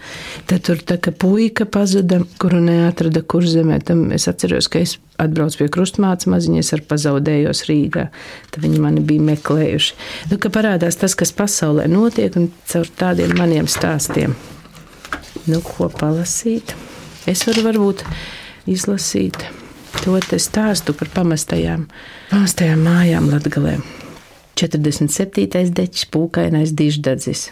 Tad 0.48 0.64
tur 0.70 0.80
tā 0.86 1.00
kā 1.02 1.12
puika 1.26 1.66
pazuda, 1.66 2.20
kuru 2.38 2.60
neatrada 2.62 3.24
kurzemē. 3.26 3.80
Tam 3.86 4.04
es 4.14 4.28
atceros, 4.30 4.68
ka 4.70 4.84
es 4.86 5.00
atbraucu 5.22 5.64
pie 5.64 5.70
krustmātes 5.74 6.30
maziņas 6.30 6.70
ar 6.78 6.84
pazaudējos 6.86 7.64
Rīgā. 7.66 8.06
Tad 8.54 8.62
viņi 8.62 8.82
mani 8.84 9.02
bija 9.02 9.26
meklējuši. 9.32 9.98
Nu, 10.30 10.38
ka 10.42 10.54
parādās 10.54 11.00
tas, 11.02 11.18
kas 11.18 11.34
pasaulē 11.34 11.88
notiek, 11.90 12.38
un 12.38 12.52
caur 12.70 12.94
tādiem 13.02 13.34
maniem 13.40 13.70
stāstiem. 13.72 14.38
Nu, 15.50 15.64
ko 15.66 15.90
palasīt? 15.90 16.76
Es 17.26 17.48
varu 17.50 17.66
varbūt 17.72 18.06
izlasīt 18.70 19.48
to 20.06 20.20
stāstu 20.22 20.94
par 20.94 21.10
pamestajām, 21.16 21.88
pamestajām 22.30 22.86
mājām 22.86 23.34
Latgalē. 23.34 23.80
47. 24.62 25.74
dečs, 25.74 26.06
pūkainais 26.14 26.78
diždadzis. 26.78 27.50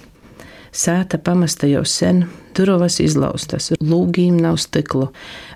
Sēta 0.74 1.20
pamesta 1.22 1.68
jau 1.70 1.84
sen, 1.86 2.24
durvis 2.58 2.98
izlaustas, 3.04 3.70
lūgīm 3.78 4.40
nav 4.42 4.58
stiklu, 4.58 5.12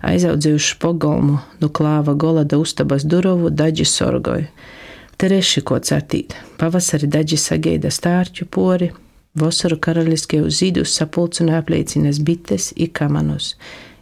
aizaudzījuši 0.06 0.75
pogolmu, 0.77 1.39
nu 1.58 1.69
klāva 1.73 2.13
golada 2.13 2.60
ustabas 2.62 3.01
durovu 3.01 3.49
daģi 3.49 3.86
sorgoju. 3.89 4.45
Te 5.17 5.30
reši 5.34 5.63
ko 5.65 5.80
certīt, 5.82 6.36
pavasari 6.62 7.10
daģi 7.10 7.39
sagaida 7.41 7.89
stārķu 7.89 8.45
pori, 8.53 8.91
vasaru 9.41 9.80
karaliskie 9.82 10.43
uz 10.45 10.60
zīdus 10.60 10.93
sapulcināja 10.99 11.63
apliecinas 11.63 12.21
bites, 12.21 12.69
ikamanus, 12.77 13.56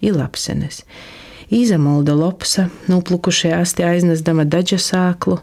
ilapsenes. 0.04 0.84
Īzamolda 1.48 2.12
lopsa, 2.18 2.68
noplukušie 2.92 3.54
asti 3.56 3.88
aiznasdama 3.88 4.44
daģa 4.52 4.82
sāklu, 4.84 5.40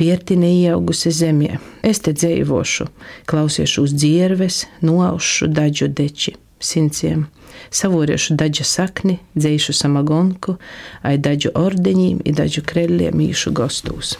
Piertine 0.00 0.48
ieaugusi 0.48 1.10
zemē. 1.12 1.58
Es 1.84 1.98
te 2.00 2.14
dzīvošu, 2.16 2.86
klausiešu 3.28 3.84
uz 3.84 3.92
dzierves, 3.92 4.62
noaušu 4.80 5.50
daļu 5.52 5.90
deči, 5.92 6.32
sinciem, 6.56 7.26
savoriešu 7.68 8.38
daļu 8.40 8.64
sakni, 8.64 9.18
dzēšu 9.36 9.76
samagonku, 9.76 10.56
ai 11.04 11.18
daļu 11.20 11.52
ordeņiem, 11.52 12.24
i 12.24 12.32
daļu 12.32 12.64
kreļiem 12.72 13.24
īšu 13.28 13.52
gostūs. 13.60 14.16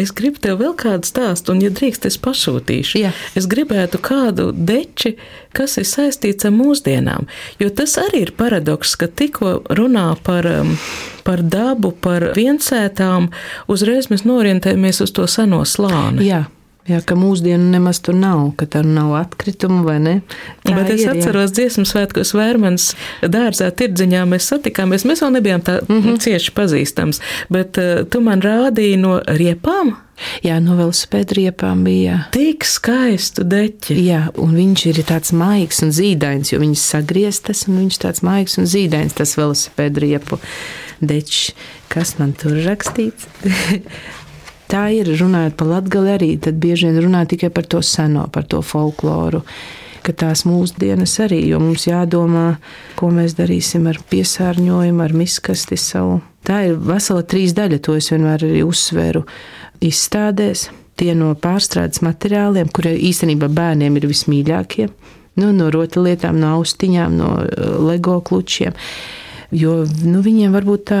Es 0.00 0.14
gribu 0.14 0.40
tev 0.40 0.62
vēl 0.62 0.72
kādu 0.78 1.10
stāstu, 1.10 1.52
un, 1.52 1.60
ja 1.64 1.74
drīkst, 1.74 2.06
es 2.08 2.16
pašūtīšu. 2.22 3.02
Jā. 3.02 3.12
Es 3.38 3.50
gribētu 3.50 4.00
kādu 4.00 4.50
deči, 4.52 5.16
kas 5.56 5.74
ir 5.80 5.90
saistīts 5.90 6.46
ar 6.48 6.54
mūsdienām, 6.54 7.28
jo 7.60 7.68
tas 7.68 7.98
arī 8.00 8.28
ir 8.28 8.34
paradoks, 8.38 8.94
ka 9.00 9.10
tikko 9.10 9.58
runā 9.68 10.12
par, 10.24 10.48
um, 10.48 10.76
par 11.28 11.44
dabu, 11.44 11.92
par 11.92 12.30
viensētām, 12.38 13.28
uzreiz 13.68 14.08
mēs 14.12 14.24
norientējamies 14.28 15.02
uz 15.04 15.12
to 15.12 15.28
seno 15.28 15.64
slāni. 15.68 16.24
Jā. 16.28 16.46
Jā, 16.88 17.02
ka 17.04 17.18
mūsdienu 17.20 17.68
nemaz 17.68 17.98
tur 18.00 18.16
nav, 18.16 18.46
ka 18.56 18.64
tur 18.72 18.86
nav 18.88 19.10
atkritumu 19.18 19.82
vai 19.84 19.98
ne. 20.00 20.14
Tā 20.64 20.72
Bet 20.72 20.88
es 20.94 21.02
ir, 21.02 21.10
atceros, 21.12 21.52
dziesmu 21.52 21.84
svētkos 21.84 22.32
Vērmens 22.32 22.86
dārzā 23.20 23.68
tirdziņā 23.76 24.22
mēs 24.30 24.48
satikāmies. 24.48 25.04
Mēs 25.04 25.20
vēl 25.20 25.34
nebijām 25.36 25.64
tā 25.66 25.82
mm 25.82 25.98
-hmm. 26.00 26.16
cieši 26.24 26.54
pazīstams, 26.56 27.20
bet 27.52 27.76
uh, 27.76 28.08
tu 28.08 28.24
man 28.24 28.40
rādīji 28.40 28.96
no 29.04 29.18
riepām. 29.20 29.98
Jā, 30.42 30.56
no 30.64 30.80
velosipēdriepām 30.80 31.84
bija. 31.84 32.24
Tik 32.32 32.64
skaistu 32.64 33.44
deķi. 33.44 34.00
Jā, 34.08 34.24
un 34.40 34.56
viņš 34.56 34.86
ir 34.88 35.04
tāds 35.04 35.36
maigs 35.36 35.84
un 35.84 35.92
zīdains, 35.92 36.52
jo 36.52 36.58
viņas 36.58 36.88
sagrieztas, 36.96 37.68
un 37.68 37.84
viņš 37.84 38.00
tāds 38.02 38.24
maigs 38.24 38.58
un 38.58 38.64
zīdains, 38.64 39.14
tas 39.14 39.36
velosipēdriepu 39.36 40.40
dečs. 41.00 41.52
Kas 41.92 42.16
man 42.20 42.34
tur 42.38 42.58
rakstīts? 42.66 43.28
Tā 44.68 44.90
ir 44.92 45.08
runājot 45.16 45.54
par 45.56 45.70
latgali 45.70 46.10
arī, 46.12 46.30
tad 46.44 46.58
bieži 46.60 46.90
vien 46.90 46.98
runā 47.06 47.22
tikai 47.28 47.48
par 47.48 47.64
to 47.64 47.80
seno, 47.80 48.26
par 48.32 48.44
to 48.44 48.60
folkloru. 48.60 49.40
Ka 50.04 50.12
tās 50.12 50.44
mūsdienas 50.44 51.14
arī, 51.24 51.40
jo 51.48 51.60
mums 51.62 51.86
jādomā, 51.88 52.58
ko 52.96 53.08
mēs 53.12 53.32
darīsim 53.38 53.88
ar 53.88 53.96
piesārņojumu, 54.12 55.00
ar 55.04 55.14
miskasti 55.16 55.78
savu. 55.80 56.18
Tā 56.44 56.60
ir 56.68 56.76
vesela 56.84 57.24
trīs 57.24 57.54
daļa, 57.56 57.80
to 57.80 57.96
es 57.96 58.10
vienmēr 58.12 58.44
arī 58.44 58.60
uzsveru 58.64 59.24
izstādēs. 59.84 60.68
Tie 60.98 61.14
no 61.16 61.30
pārstrādes 61.38 62.02
materiāliem, 62.04 62.68
kuriem 62.74 62.98
īstenībā 63.08 63.48
bērniem 63.54 63.96
ir 64.00 64.08
vismīļākie, 64.10 64.88
nu, 65.38 65.50
no 65.54 65.68
rotaļlietām, 65.72 66.40
no 66.42 66.56
austiņām, 66.58 67.16
no 67.20 67.30
eh, 67.44 67.72
LEGO 67.88 68.18
klučiem. 68.26 68.76
Jo 69.54 69.86
nu, 70.04 70.20
viņiem 70.24 70.52
varbūt 70.52 70.82
tā, 70.90 70.98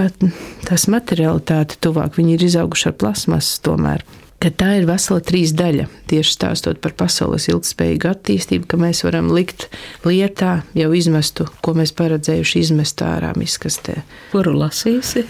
tās 0.64 0.86
materialitāte 0.88 1.76
tuvāk, 1.84 2.16
viņi 2.16 2.38
ir 2.38 2.46
izauguši 2.48 2.88
ar 2.90 2.96
plasmasu 3.00 3.60
tomēr. 3.66 4.06
Ka 4.38 4.52
tā 4.54 4.70
ir 4.78 4.86
vesela 4.86 5.18
trīs 5.18 5.50
daļa. 5.58 5.88
Tieši 6.08 6.36
stāstot 6.36 6.78
par 6.80 6.94
pasaules 6.96 7.48
ilgspējīgu 7.50 8.08
attīstību, 8.12 8.68
ka 8.70 8.78
mēs 8.78 9.02
varam 9.02 9.32
likt 9.34 9.66
lietā 10.06 10.60
jau 10.78 10.92
izmestu, 10.94 11.48
ko 11.60 11.74
mēs 11.76 11.92
paredzējuši 11.98 12.62
izmest 12.62 13.02
ārā 13.02 13.34
miskastē. 13.36 13.98
Kuru 14.30 14.54
lasīsi? 14.62 15.26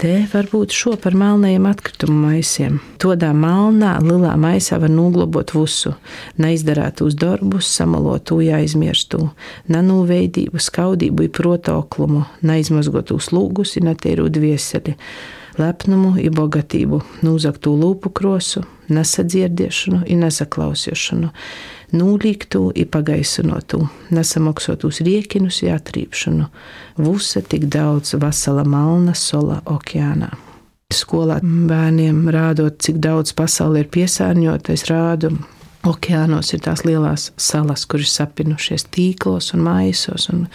Te 0.00 0.22
varbūt 0.32 0.72
šo 0.72 0.94
par 0.96 1.12
melnajiem 1.12 1.66
atkritumu 1.68 2.22
maisiem. 2.22 2.78
Tādā 3.02 3.34
melnā, 3.36 3.98
lielā 4.00 4.30
maisā 4.40 4.78
var 4.80 4.88
noglabāt 4.88 5.50
visu, 5.52 5.90
neizdarītus 6.40 7.18
darbus, 7.20 7.68
samalot 7.68 8.32
aizmirstu, 8.32 9.26
nanūveidību, 9.68 10.56
skaudību, 10.56 11.26
protoklumu, 11.36 12.22
neizmazgotus 12.40 13.28
lūgus, 13.36 13.74
netīru 13.76 14.30
dvieseli, 14.32 14.96
lepnumu, 15.60 16.14
bogatību, 16.32 17.02
nūzaktu 17.20 17.74
lūpu 17.82 18.14
krosu, 18.16 18.64
nesadzirdēšanu, 18.88 20.06
nesaklausīšanu 20.08 21.28
nūlīgtū 21.96 22.70
i 22.78 22.84
pagaisinotu, 22.88 23.82
nesamaksotus 24.14 25.00
riekinus 25.06 25.62
i 25.64 25.70
atrīpšanu, 25.74 26.46
vusa 27.00 27.42
tik 27.42 27.66
daudz 27.72 28.14
vasala 28.20 28.64
malna 28.64 29.14
sola 29.18 29.60
okeānā. 29.64 30.30
Skolā 30.90 31.38
bērniem 31.42 32.24
rādot, 32.34 32.80
cik 32.82 32.98
daudz 33.02 33.34
pasauli 33.38 33.84
ir 33.84 33.90
piesārņota, 33.94 34.74
es 34.74 34.88
rādu. 34.90 35.36
Okeānos 35.86 36.50
ir 36.52 36.60
tās 36.64 36.82
lielās 36.84 37.30
salas, 37.40 37.86
kuras 37.88 38.12
sapinušies 38.18 38.88
tīklos 38.92 39.54
un 39.54 39.62
maisos, 39.64 40.26
un, 40.32 40.48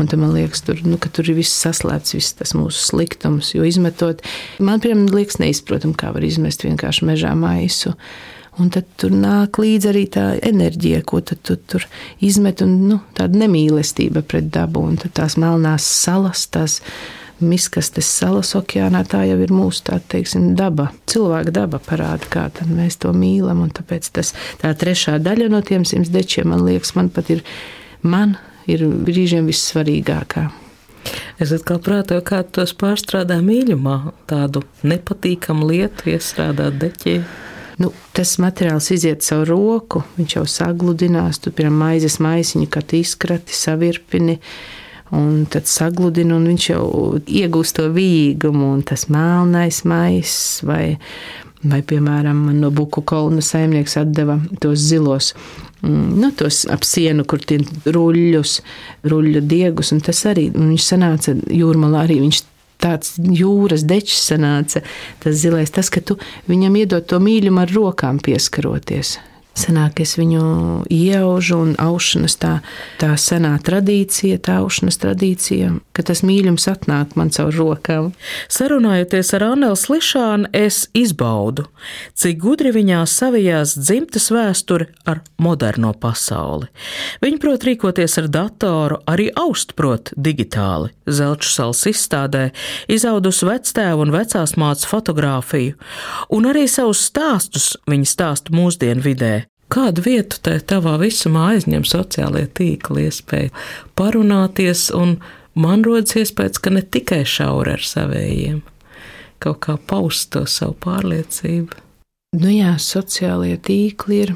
Un 0.00 0.08
man 0.16 0.32
liekas, 0.32 0.62
tur, 0.64 0.78
nu, 0.88 0.96
tur 0.96 1.26
ir 1.28 1.36
viss 1.36 1.52
saslēpts, 1.66 2.14
viss 2.16 2.32
tas 2.38 2.54
mūsu 2.56 2.80
sliktums. 2.80 3.50
Jo 3.52 3.66
izmetot, 3.68 4.22
man 4.56 4.80
liekas 4.80 5.36
neizprotami, 5.42 5.92
kā 6.00 6.14
var 6.14 6.24
izmest 6.24 6.64
vienkārši 6.64 7.04
mežā 7.10 7.34
maisu. 7.36 7.92
Un 8.60 8.68
tad 8.68 8.84
tur 9.00 9.14
nāk 9.16 9.56
līdzi 9.62 9.88
arī 9.88 10.02
tā 10.12 10.26
enerģija, 10.44 11.00
ko 11.08 11.22
tu, 11.24 11.38
tu 11.40 11.56
tur 11.56 11.86
izmet, 12.20 12.60
un 12.60 12.74
nu, 12.90 12.98
tāda 13.16 13.40
nemīlestība 13.40 14.20
pret 14.28 14.50
dabu. 14.52 14.82
Un 14.84 14.98
tās 15.00 15.38
melnās 15.40 15.86
salas, 15.88 16.44
tās 16.52 16.82
miskastes 17.42 18.10
salas 18.12 18.52
okeānā, 18.58 19.02
tā 19.08 19.22
jau 19.30 19.38
ir 19.40 19.52
mūsu 19.56 19.86
tā 19.88 19.96
teiksim, 20.12 20.52
daba. 20.58 20.90
Cilvēka 21.08 21.54
daba 21.54 21.80
parāda, 21.82 22.28
kā 22.28 22.44
mēs 22.68 23.00
to 23.02 23.14
mīlam. 23.16 23.64
Tāpēc 23.72 24.10
tas, 24.18 24.34
tā 24.60 24.74
trešā 24.76 25.16
daļa 25.22 25.48
no 25.52 25.62
tiem 25.64 25.86
simts 25.88 26.12
dečiem, 26.12 26.52
man 26.52 26.66
liekas, 26.66 26.92
man 26.98 27.08
pat 27.14 27.32
ir, 27.32 27.40
man 28.04 28.36
ir 28.68 28.84
brīžiem 28.84 29.48
vissvarīgākā. 29.48 30.50
Es 31.42 31.50
atkal 31.56 31.80
prātoju, 31.82 32.22
kā 32.28 32.42
tos 32.44 32.76
pārstrādā 32.78 33.40
mīļumā, 33.42 33.96
tādu 34.30 34.62
nepatīkamu 34.86 35.72
lietu 35.72 36.12
iestrādāt 36.12 36.76
deķī. 36.84 37.16
Nu, 37.80 37.92
tas 38.12 38.36
materiāls 38.42 38.90
iziet 38.92 39.24
savu 39.24 39.46
roku, 39.48 40.02
viņš 40.18 40.36
jau 40.36 40.44
sagludinās, 40.48 41.40
tu 41.40 41.52
pirms 41.56 41.78
maizes 41.78 42.18
maisiņu, 42.22 42.68
kad 42.72 42.92
izkrati, 42.96 43.56
savirpini. 43.56 44.38
Un 45.12 45.44
tad 45.52 45.68
sagludina, 45.68 46.38
un 46.38 46.46
viņš 46.48 46.66
jau 46.70 46.84
iegūst 47.20 47.76
to 47.76 47.90
vīgumu, 47.92 48.70
un 48.78 48.84
tas 48.88 49.10
melnais 49.12 49.82
maisis, 49.84 50.62
vai, 50.64 50.94
vai, 51.60 51.82
piemēram, 51.84 52.46
no 52.56 52.70
buku 52.72 53.04
kolna 53.04 53.44
saimnieks 53.44 53.98
atdeva 54.00 54.38
tos 54.62 54.80
zilos 54.80 55.34
mm, 55.82 56.06
nu, 56.16 56.30
tos 56.36 56.62
ap 56.72 56.86
sienu, 56.88 57.26
kur 57.28 57.44
tie 57.44 57.60
ruļļus, 57.84 58.54
ruļļu 59.12 59.44
diegus, 59.52 59.92
un 59.92 60.00
tas 60.04 60.24
arī, 60.32 60.48
un 60.56 60.72
viņš 60.72 60.88
sanāca 60.94 61.36
jūrmalā 61.60 62.06
arī, 62.06 62.22
viņš 62.24 62.40
tāds 62.82 63.16
jūras 63.18 63.86
dečs 63.88 64.20
sanāca, 64.28 64.82
tas 65.22 65.38
zilais, 65.42 65.70
tas, 65.72 65.90
ka 65.92 66.02
tu 66.04 66.18
viņam 66.50 66.80
iedod 66.82 67.06
to 67.08 67.20
mīļumu 67.22 67.62
ar 67.64 67.76
rokām 67.76 68.20
pieskaroties. 68.22 69.18
Senāk 69.52 70.00
es 70.00 70.14
viņu 70.16 70.42
ielaužu, 70.88 71.58
un 71.60 71.72
aušanas 71.80 72.38
tā, 72.40 72.52
tā 72.96 73.10
senā 73.20 73.52
tradīcija, 73.60 74.38
tā 74.40 74.56
aušanas 74.62 74.96
tradīcija, 75.02 75.74
ka 75.92 76.04
tas 76.08 76.22
mīlums 76.24 76.64
atnāk 76.72 77.12
man 77.20 77.28
caur 77.34 77.52
rokām. 77.52 78.10
Sarunājoties 78.48 79.34
ar 79.36 79.44
Annelu 79.50 79.76
Slišānu, 79.76 80.48
es 80.56 80.86
izbaudu, 80.96 81.66
cik 82.16 82.40
gudri 82.40 82.72
viņā 82.72 83.02
savijās 83.04 83.74
dzimtas 83.76 84.30
vēsture 84.32 84.88
ar 85.04 85.20
moderno 85.36 85.92
pasauli. 85.92 86.70
Viņa 87.20 87.42
prot 87.44 87.68
rīkoties 87.68 88.16
ar 88.22 88.30
datoru, 88.32 89.02
arī 89.04 89.28
aust 89.36 89.76
prot 89.76 90.14
digitāli. 90.16 90.94
Zelču 91.04 91.52
salas 91.52 91.84
izstādē 91.90 92.48
izaudus 92.88 93.42
vectēvu 93.44 94.06
un 94.06 94.16
vecās 94.16 94.56
mācas 94.56 94.88
fotografiju, 94.88 95.76
un 96.32 96.48
arī 96.48 96.64
savus 96.70 97.04
stāstus 97.12 97.74
viņa 97.90 98.12
stāsta 98.16 98.56
mūsdienu 98.56 99.04
vidē 99.04 99.41
Kādu 99.72 100.04
vietu 100.04 100.36
tajā 100.44 100.60
tavā 100.74 100.98
visumā 101.00 101.46
aizņem 101.54 101.86
sociālie 101.88 102.44
tīkli, 102.58 103.06
iespēja 103.08 103.52
parunāties, 103.96 104.90
un 104.92 105.16
man 105.56 105.84
rodas 105.86 106.18
iespējas, 106.20 106.60
ka 106.60 106.74
ne 106.74 106.82
tikai 106.84 107.22
šauri 107.28 107.72
ar 107.78 107.86
savējiem, 107.88 108.58
kaut 109.40 109.62
kā 109.64 109.78
paust 109.88 110.28
to 110.34 110.44
savu 110.44 110.76
pārliecību. 110.84 111.80
Nu 112.36 112.52
jā, 112.52 112.74
sociālie 112.80 113.56
tīkli 113.60 114.20
ir 114.26 114.34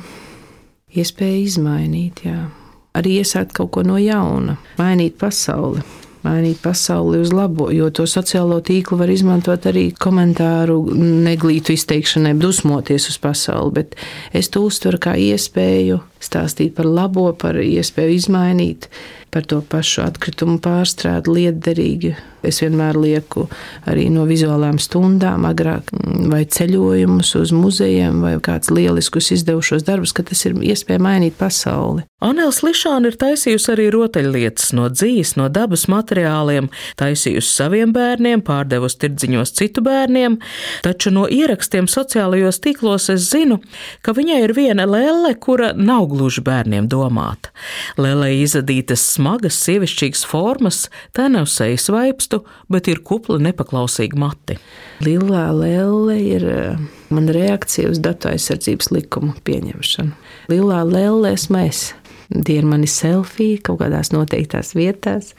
iespēja 0.97 1.45
izmainīt, 1.45 2.25
jā. 2.25 2.49
arī 2.97 3.19
iesākt 3.21 3.53
kaut 3.57 3.75
ko 3.77 3.85
no 3.85 4.01
jauna, 4.01 4.57
mainīt 4.81 5.21
pasauli 5.21 5.85
mainīt 6.27 6.61
pasauli 6.65 7.23
uz 7.23 7.33
labo, 7.35 7.71
jo 7.75 7.89
to 7.95 8.07
sociālo 8.11 8.59
tīklu 8.65 8.99
var 9.01 9.13
izmantot 9.13 9.69
arī 9.71 9.89
komentāru 9.95 10.81
neglītu 11.27 11.77
izteikšanai, 11.77 12.35
dusmoties 12.43 13.09
uz 13.13 13.21
pasauli, 13.23 13.75
bet 13.81 13.97
es 14.37 14.51
to 14.53 14.67
uztveru 14.67 15.01
kā 15.09 15.17
iespēju 15.29 16.03
stāstīt 16.23 16.77
par 16.77 16.89
labo, 16.89 17.29
par 17.37 17.59
iespēju 17.61 18.17
izmainīt, 18.17 18.89
par 19.35 19.45
to 19.49 19.61
pašu 19.61 20.07
atkritumu 20.07 20.59
pārstrādi 20.65 21.35
lietderīgi. 21.37 22.15
Es 22.47 22.61
vienmēr 22.63 22.95
lieku 23.01 23.47
arī 23.91 24.07
no 24.13 24.23
vizuālām 24.29 24.79
stundām, 24.79 25.45
agrāk, 25.49 25.89
vai 26.31 26.45
ceļojumus 26.47 27.33
uz 27.41 27.53
muzejiem, 27.55 28.21
vai 28.23 28.37
kādus 28.43 28.71
lieliskus 28.71 29.33
izdevušos 29.35 29.87
darbus, 29.87 30.15
ka 30.15 30.23
tas 30.27 30.45
ir 30.47 30.55
iespēja 30.55 31.03
mainīt 31.03 31.35
pasauli. 31.41 32.05
Anēls 32.25 32.63
Lišāna 32.65 33.11
ir 33.11 33.19
taisījusi 33.21 33.73
arī 33.75 33.89
rotaļlietas 33.93 34.71
no 34.79 34.87
dzīves, 34.93 35.35
no 35.37 35.51
dabas 35.53 35.85
materiāliem, 35.93 36.71
taisījusi 37.01 37.51
saviem 37.51 37.93
bērniem, 37.97 38.45
pārdevusi 38.47 39.03
tirdziņos 39.03 39.53
citu 39.59 39.85
bērniem, 39.85 40.39
taču 40.87 41.13
no 41.13 41.27
ierakstiem 41.29 41.91
sociālajos 41.91 42.63
tīklos 42.65 43.11
es 43.13 43.27
zinu, 43.35 43.59
ka 44.07 44.15
viņai 44.17 44.41
ir 44.47 44.55
viena 44.57 44.87
lēle, 44.89 45.35
kura 45.43 45.75
nav 45.77 46.06
gluži 46.11 46.43
bērniem 46.47 46.89
domāta. 46.91 47.53
Lēlē 48.01 48.33
izadītas 48.41 49.05
smagas 49.17 49.59
sievišķīgas 49.65 50.25
formas, 50.29 50.87
tā 51.17 51.29
nav 51.33 51.49
sejas 51.53 51.89
vaipstu, 51.93 52.43
bet 52.73 52.91
ir 52.93 53.03
kupli 53.07 53.39
nepaklausīgi 53.47 54.19
mati. 54.21 54.59
Lilā 55.05 55.47
lēle 55.57 56.17
ir 56.23 56.49
eh, 56.51 56.89
mana 57.13 57.37
reakcija 57.37 57.93
uz 57.93 58.01
datu 58.03 58.33
aizsardzības 58.33 58.93
likumu 58.95 59.37
pieņemšanu. 59.47 60.17
Lilā 60.53 60.83
lēle 60.89 61.35
esmu 61.37 61.63
es. 61.67 61.89
Tie 62.27 62.57
ir 62.59 62.67
mani 62.67 62.89
selfiji 62.91 63.61
kaut 63.69 63.79
kādās 63.85 64.11
noteiktās 64.11 64.73
vietās, 64.75 65.31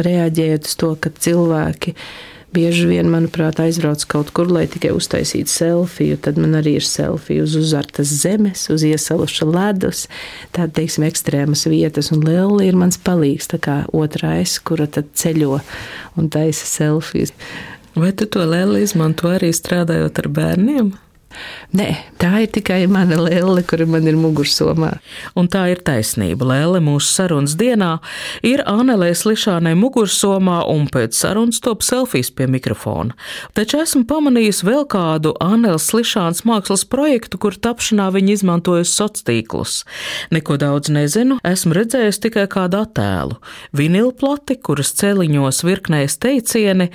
reaģējot 0.00 0.68
uz 0.70 0.76
to, 0.80 0.94
ka 0.96 1.12
cilvēki 1.12 1.92
bieži 2.54 2.86
vien, 2.90 3.08
manuprāt, 3.12 3.60
aizbrauc 3.62 4.04
kaut 4.10 4.32
kur, 4.34 4.50
lai 4.52 4.66
tikai 4.70 4.92
uztaisītu 4.96 5.52
selfiju. 5.52 6.18
Tad 6.24 6.38
man 6.40 6.56
arī 6.58 6.76
ir 6.78 6.86
selfija 6.86 7.44
uz 7.46 7.56
uzartas 7.58 8.12
zemes, 8.22 8.66
uz 8.72 8.84
iesaluša 8.86 9.48
ledus, 9.48 10.06
tāda, 10.56 10.72
teiksim, 10.80 11.06
ekstrēmas 11.08 11.66
vietas. 11.70 12.10
Un 12.14 12.24
Liela 12.26 12.62
ir 12.66 12.78
mans 12.78 12.98
palīgs, 13.00 13.50
tā 13.52 13.60
kā 13.62 13.76
otrais, 13.96 14.58
kura 14.62 14.88
tad 14.90 15.12
ceļo 15.18 15.60
un 16.18 16.32
taisa 16.32 16.66
selfijas. 16.68 17.34
Vai 17.94 18.12
tu 18.14 18.26
to 18.30 18.44
Lielu 18.46 18.80
izmanto 18.84 19.30
arī 19.30 19.50
strādājot 19.54 20.22
ar 20.22 20.30
bērniem? 20.40 20.92
Nē, 21.76 21.88
tā 22.18 22.32
ir 22.44 22.50
tikai 22.50 22.80
mana 22.90 23.18
lēle, 23.20 23.62
kura 23.68 23.86
man 23.86 24.08
ir 24.10 24.18
mugursomā. 24.18 24.96
Un 25.38 25.46
tā 25.52 25.68
ir 25.70 25.82
taisnība. 25.86 26.48
Lēle 26.50 26.80
mūsu 26.82 27.12
sarunas 27.12 27.54
dienā 27.60 27.98
ir 28.46 28.64
Anelēs 28.66 29.22
Lišānai 29.28 29.76
mugursomā 29.78 30.64
un 30.72 30.88
pēc 30.90 31.14
sarunas 31.14 31.62
top 31.62 31.84
selfijas 31.86 32.32
pie 32.34 32.48
mikrofona. 32.50 33.14
Taču 33.54 33.82
esmu 33.84 34.02
pamanījis 34.10 34.64
vēl 34.66 34.86
kādu 34.90 35.36
Anēlas 35.44 35.92
Lišāns 35.94 36.42
mākslas 36.48 36.86
projektu, 36.88 37.38
kur 37.38 37.54
tapšanā 37.54 38.10
viņa 38.16 38.36
izmantojas 38.40 38.90
sociālos 38.90 39.08
tīklus. 39.30 39.84
Neko 40.30 40.56
daudz 40.60 40.90
nezinu, 40.92 41.38
esmu 41.46 41.74
redzējis 41.76 42.20
tikai 42.24 42.46
kādu 42.50 42.80
attēlu. 42.82 43.38
Vinilplati, 43.76 44.56
kuras 44.62 44.92
celiņos 44.98 45.62
virknējas 45.66 46.18
teicieni, 46.22 46.90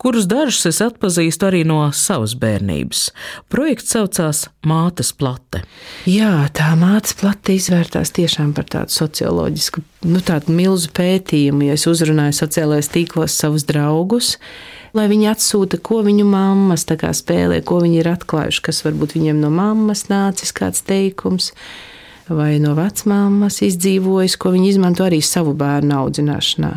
kurus 0.00 0.28
dažus 0.30 0.66
es 0.70 0.80
atpazīstu 0.84 1.48
arī 1.50 1.62
no 1.68 1.82
savas 1.96 2.34
bērnības. 2.38 3.08
Projekts 3.52 3.79
projekts 3.80 3.94
saucās 3.94 4.48
Mātes 4.66 5.12
plate. 5.16 5.62
Jā, 6.08 6.48
tā 6.52 6.74
mātes 6.76 7.14
plate 7.16 7.54
izvērtās 7.56 8.12
tiešām 8.12 8.52
par 8.52 8.64
tādu 8.68 8.92
socioloģisku, 8.92 9.82
nu, 10.04 10.20
tādu 10.20 10.52
milzu 10.52 10.90
pētījumu. 10.92 11.64
Ja 11.64 11.74
es 11.74 11.86
uzrunāju 11.86 12.36
sociālajos 12.36 12.90
tīklos 12.92 13.32
savus 13.32 13.64
draugus, 13.64 14.38
lai 14.92 15.08
viņi 15.08 15.30
atsūta, 15.32 15.80
ko 15.80 16.02
viņu 16.02 16.26
mammas 16.28 16.84
spēlē, 16.84 17.62
ko 17.64 17.80
viņi 17.80 18.00
ir 18.00 18.10
atklājuši, 18.12 18.62
kas 18.62 18.84
varbūt 18.84 19.16
viņiem 19.16 19.40
no 19.40 19.50
mammas 19.50 20.08
nācis 20.08 20.52
kāds 20.52 20.82
teikums. 20.82 21.52
Vai 22.28 22.60
no 22.62 22.76
vecmāmas 22.76 23.58
izdzīvojis, 23.64 24.36
ko 24.38 24.52
viņi 24.54 24.68
izmanto 24.76 25.02
arī 25.02 25.18
savu 25.18 25.50
bērnu 25.58 25.96
audzināšanā. 25.96 26.76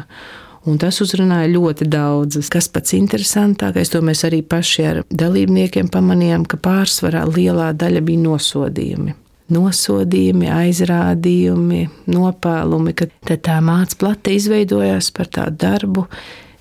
Un 0.63 0.77
tas 0.79 1.01
uzrunāja 1.03 1.49
ļoti 1.51 1.89
daudzus. 1.91 2.47
Kas 2.51 2.69
pats 2.71 2.95
interesantākais, 2.95 3.91
to 3.91 3.99
mēs 4.05 4.23
arī 4.27 4.39
paši 4.47 4.85
ar 4.87 5.01
dalībniekiem 5.11 5.89
pamanījām, 5.91 6.47
ka 6.47 6.59
pārsvarā 6.63 7.25
lielā 7.27 7.73
daļa 7.75 8.05
bija 8.07 8.23
nosodījumi 8.29 9.17
nosodījumi, 9.53 10.47
aizrādījumi, 10.49 11.81
nopēlumi, 12.09 12.93
ka 12.95 13.37
tā 13.37 13.59
māca 13.65 13.99
plate 13.99 14.37
izveidojās 14.37 15.11
par 15.15 15.29
tādu 15.33 15.59
darbu, 15.65 16.05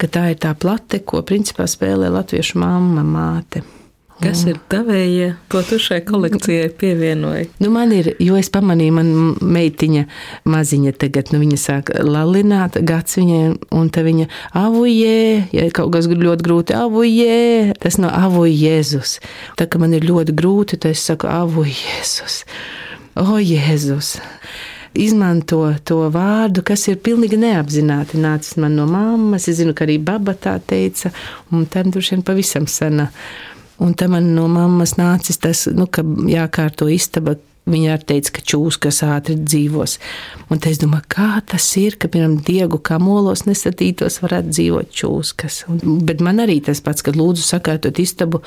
ka 0.00 0.10
tā 0.10 0.26
ir 0.32 0.40
tā 0.42 0.54
plate, 0.58 1.02
ko 1.06 1.22
principā 1.26 1.68
spēlē 1.70 2.10
latviešu 2.12 2.58
mamma 2.62 3.04
māte. 3.06 3.62
Kas 4.22 4.44
ir 4.46 4.58
tavējie, 4.70 5.28
ko 5.50 5.62
tu 5.66 5.78
šai 5.82 5.98
kolekcijai 6.06 6.68
pievienoji? 6.78 7.48
Nu, 7.62 7.72
man 7.74 7.90
ir, 7.94 8.12
jo 8.22 8.37
es 8.38 8.50
pamanīju, 8.54 8.94
man 8.94 9.11
meitiņa 9.42 10.04
maziņa 10.48 10.94
tagad, 11.02 11.32
nu, 11.35 11.40
viņa 11.42 11.58
sāk 11.58 11.92
lalināt, 12.06 12.78
gads 12.87 13.18
viņai, 13.18 13.42
un 13.74 13.90
te 13.92 14.04
viņa 14.06 14.28
avujē, 14.62 15.18
ja 15.56 15.66
kaut 15.74 15.92
kas 15.96 16.06
ļoti 16.11 16.46
grūti, 16.46 16.76
avujē, 16.78 17.74
tas 17.82 17.98
no 18.02 18.12
avuj 18.12 18.54
Jēzus. 18.54 19.16
Tā 19.58 19.66
kā 19.66 19.82
man 19.82 19.96
ir 19.98 20.06
ļoti 20.06 20.37
grūti, 20.38 20.78
tad 20.78 20.94
es 20.94 21.02
saku 21.08 21.30
avuj 21.32 21.72
Jēzus. 21.72 22.44
O, 23.18 23.40
Jēzus! 23.42 24.16
izmanto 24.94 25.64
to 25.85 26.02
vārdu, 26.12 26.62
kas 26.66 26.85
ir 26.90 26.98
pilnīgi 27.04 27.38
neapzināti 27.40 28.20
nācis 28.20 28.58
man 28.61 28.76
no 28.76 28.87
mammas. 28.88 29.48
Es 29.48 29.58
zinu, 29.61 29.74
ka 29.76 29.87
arī 29.87 29.98
baba 30.02 30.35
tā 30.37 30.58
teica, 30.61 31.12
un 31.52 31.64
tam 31.70 31.92
droši 31.92 32.16
vien 32.16 32.26
pavisam 32.26 32.68
sena. 32.68 33.08
Un 33.83 33.97
tam 33.99 34.14
man 34.14 34.35
no 34.37 34.47
mammas 34.51 34.97
nācis 34.99 35.40
tas, 35.42 35.66
nu, 35.75 35.88
ka 35.90 36.05
jākārto 36.31 36.90
istaba. 36.92 37.38
Viņa 37.62 37.92
arī 37.95 38.07
teica, 38.09 38.33
ka 38.35 38.42
čūskas 38.51 38.97
ātri 39.07 39.37
dzīvos. 39.38 39.92
Un 40.51 40.59
es 40.66 40.81
domāju, 40.83 41.05
kā 41.14 41.29
tas 41.47 41.68
ir, 41.79 41.95
ka, 41.95 42.09
piemēram, 42.11 42.40
diegu 42.42 42.81
kamolos 42.83 43.45
nesatītos 43.47 44.18
varētu 44.18 44.51
dzīvot 44.51 44.90
čūskas. 44.99 45.61
Un, 45.71 46.01
bet 46.03 46.18
man 46.27 46.42
arī 46.42 46.59
tas 46.66 46.83
pats, 46.83 47.07
kad 47.07 47.14
lūdzu 47.14 47.47
sakārtot 47.47 48.03
istabu, 48.03 48.42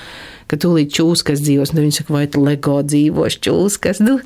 ka 0.52 0.60
tūlīt 0.60 0.92
čūskas 1.00 1.46
dzīvos. 1.46 1.72
Un 1.72 1.86
viņi 1.86 2.02
saka, 2.02 2.16
vai 2.18 2.26
tu 2.28 2.44
lego 2.44 2.82
dzīvos 2.84 3.40
čūskas? 3.48 4.04
Nu, 4.04 4.20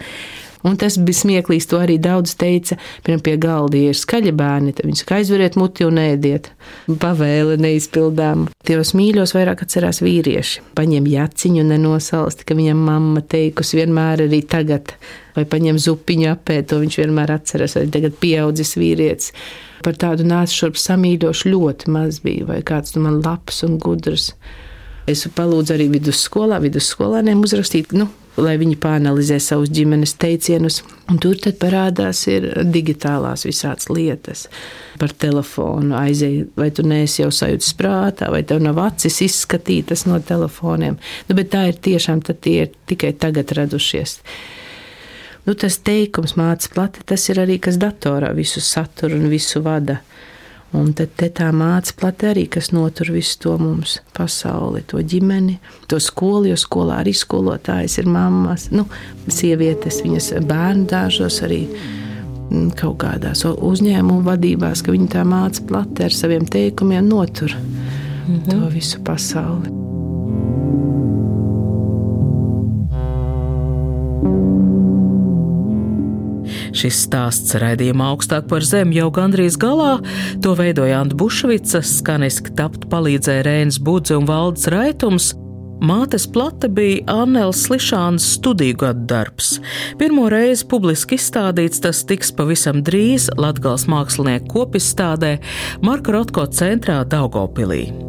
Un 0.67 0.75
tas 0.79 0.97
bija 0.99 1.21
smieklīgi. 1.21 1.67
To 1.71 1.79
arī 1.79 1.95
daudz 2.01 2.33
teica. 2.39 2.75
Pirmā 3.05 3.23
pie 3.23 3.35
galda 3.39 3.79
ir 3.79 3.95
skaļi 3.95 4.33
bērni, 4.35 4.73
tad 4.75 4.89
viņi 4.89 5.01
saka, 5.01 5.19
aizveriet 5.19 5.55
muti 5.59 5.87
un 5.87 6.01
ēdiet. 6.01 6.51
Pavēle 6.99 7.55
neizpildām. 7.61 8.47
Tos 8.67 8.91
mīļos 8.97 9.35
vairāk 9.37 9.63
atcerās 9.63 10.01
vīrieši. 10.03 10.65
Paņem 10.75 11.07
jaciņu 11.13 11.63
nenosalsti, 11.71 12.47
ka 12.47 12.59
viņam 12.59 12.83
mamma 12.89 13.23
teikusi 13.23 13.79
vienmēr 13.79 14.25
arī 14.27 14.41
tagad. 14.51 14.95
Vai 15.37 15.45
paņem 15.47 15.79
zupiņu 15.79 16.31
apēt, 16.33 16.69
to 16.71 16.81
viņš 16.81 16.99
vienmēr 17.05 17.37
atceras, 17.37 17.77
vai 17.79 17.87
tagad 17.93 18.19
pieaudzis 18.19 18.75
vīrietis. 18.79 19.31
Par 19.85 19.95
tādu 19.95 20.25
nācu 20.27 20.65
šurp 20.65 20.79
samīļošu 20.81 21.53
ļoti 21.53 21.93
maz 21.95 22.19
bija, 22.23 22.49
vai 22.49 22.59
kāds 22.67 22.97
nu 22.97 23.05
man 23.05 23.21
labs 23.23 23.63
un 23.63 23.77
gudrs. 23.79 24.33
Es 25.09 25.25
palūdzu 25.33 25.73
arī 25.73 25.87
vidusskolā, 25.89 26.59
vidusskolāniem 26.61 27.39
uzrakstīt, 27.41 27.93
nu, 27.97 28.05
lai 28.37 28.55
viņi 28.61 28.77
pāranalizē 28.81 29.39
savus 29.41 29.71
ģimenes 29.73 30.13
teicienus. 30.21 30.81
Un 31.09 31.17
tur 31.21 31.39
tad 31.41 31.57
parādās 31.61 32.21
ir 32.29 32.45
digitālās 32.69 33.45
visādas 33.47 33.89
lietas. 33.89 34.45
Par 35.01 35.13
telefonu 35.17 35.95
aizēj, 35.97 36.37
vai 36.59 36.69
tu 36.75 36.85
neesi 36.87 37.23
jau 37.23 37.31
sajūtas 37.33 37.73
prātā, 37.79 38.29
vai 38.33 38.43
tev 38.47 38.61
nav 38.63 38.79
acis 38.83 39.21
izskatītas 39.25 40.05
no 40.09 40.19
telefoniem. 40.21 40.99
Nu, 41.27 41.37
bet 41.39 41.51
tā 41.55 41.65
ir 41.71 41.81
tiešām, 41.89 42.21
tie 42.29 42.55
ir 42.67 42.73
tikai 42.89 43.15
tagad 43.17 43.55
radušies. 43.57 44.19
Nu, 45.47 45.55
tas 45.57 45.79
teikums 45.81 46.35
mācīt 46.37 46.75
plati, 46.75 47.01
tas 47.09 47.23
ir 47.31 47.41
arī 47.41 47.57
kas 47.63 47.79
datorā 47.81 48.29
visu 48.37 48.61
saturu 48.61 49.17
un 49.17 49.31
visu 49.31 49.63
vada. 49.65 50.03
Un 50.77 50.91
tad 50.93 51.15
tā 51.17 51.47
māca 51.55 51.95
plati 51.97 52.27
arī, 52.29 52.43
kas 52.53 52.69
notur 52.75 53.09
visu 53.15 53.39
to 53.41 53.55
mums, 53.57 53.95
pasauli, 54.13 54.83
to 54.85 55.01
ģimeni, 55.01 55.57
to 55.89 55.97
skolu, 56.03 56.51
jo 56.51 56.59
skolā 56.59 56.99
arī 57.01 57.15
skolotājas 57.17 57.97
ir 57.97 58.09
mammas, 58.11 58.67
nu, 58.69 58.85
sievietes, 59.25 60.03
viņas 60.05 60.31
bērnu 60.45 60.85
dārzos 60.91 61.41
arī 61.47 61.63
mm, 61.65 62.69
kaut 62.77 62.99
kādās 63.01 63.41
uzņēmumu 63.49 64.21
vadībās, 64.29 64.85
ka 64.85 64.93
viņi 64.93 65.09
tā 65.17 65.25
māca 65.25 65.65
plati 65.73 66.05
ar 66.05 66.13
saviem 66.13 66.45
teikumiem 66.45 67.09
notur 67.09 67.57
mhm. 67.57 68.45
to 68.51 68.73
visu 68.77 69.01
pasauli. 69.01 69.88
Šis 76.79 77.01
stāsts 77.09 77.57
raidījumā 77.59 78.13
augstāk 78.13 78.45
par 78.47 78.63
zemi 78.63 78.95
jau 79.01 79.09
gandrīz 79.11 79.57
galā. 79.59 79.97
To 80.45 80.53
veidoja 80.55 81.01
Anta 81.01 81.17
Bušvica, 81.19 81.81
skaniski 81.83 82.53
tapt 82.55 82.85
palīdzēja 82.91 83.43
Rēns 83.43 83.81
Budze 83.83 84.15
un 84.15 84.27
Valdes 84.29 84.69
Raitums. 84.71 85.33
Mātes 85.83 86.23
plata 86.31 86.69
bija 86.71 87.03
Annēlas 87.11 87.65
Slišanas 87.65 88.27
studiju 88.37 88.79
gadu 88.79 89.03
darbs. 89.11 89.57
Pirmo 89.99 90.27
reizi 90.31 90.67
publiski 90.71 91.19
izstādīts 91.19 91.83
tas 91.83 92.05
tiks 92.07 92.31
pavisam 92.35 92.79
drīz 92.83 93.27
Latgals 93.39 93.87
mākslinieku 93.91 94.53
kopizstādē 94.55 95.37
Marka 95.83 96.15
Rotko 96.15 96.47
centrā 96.47 97.01
Daugopilī. 97.07 98.08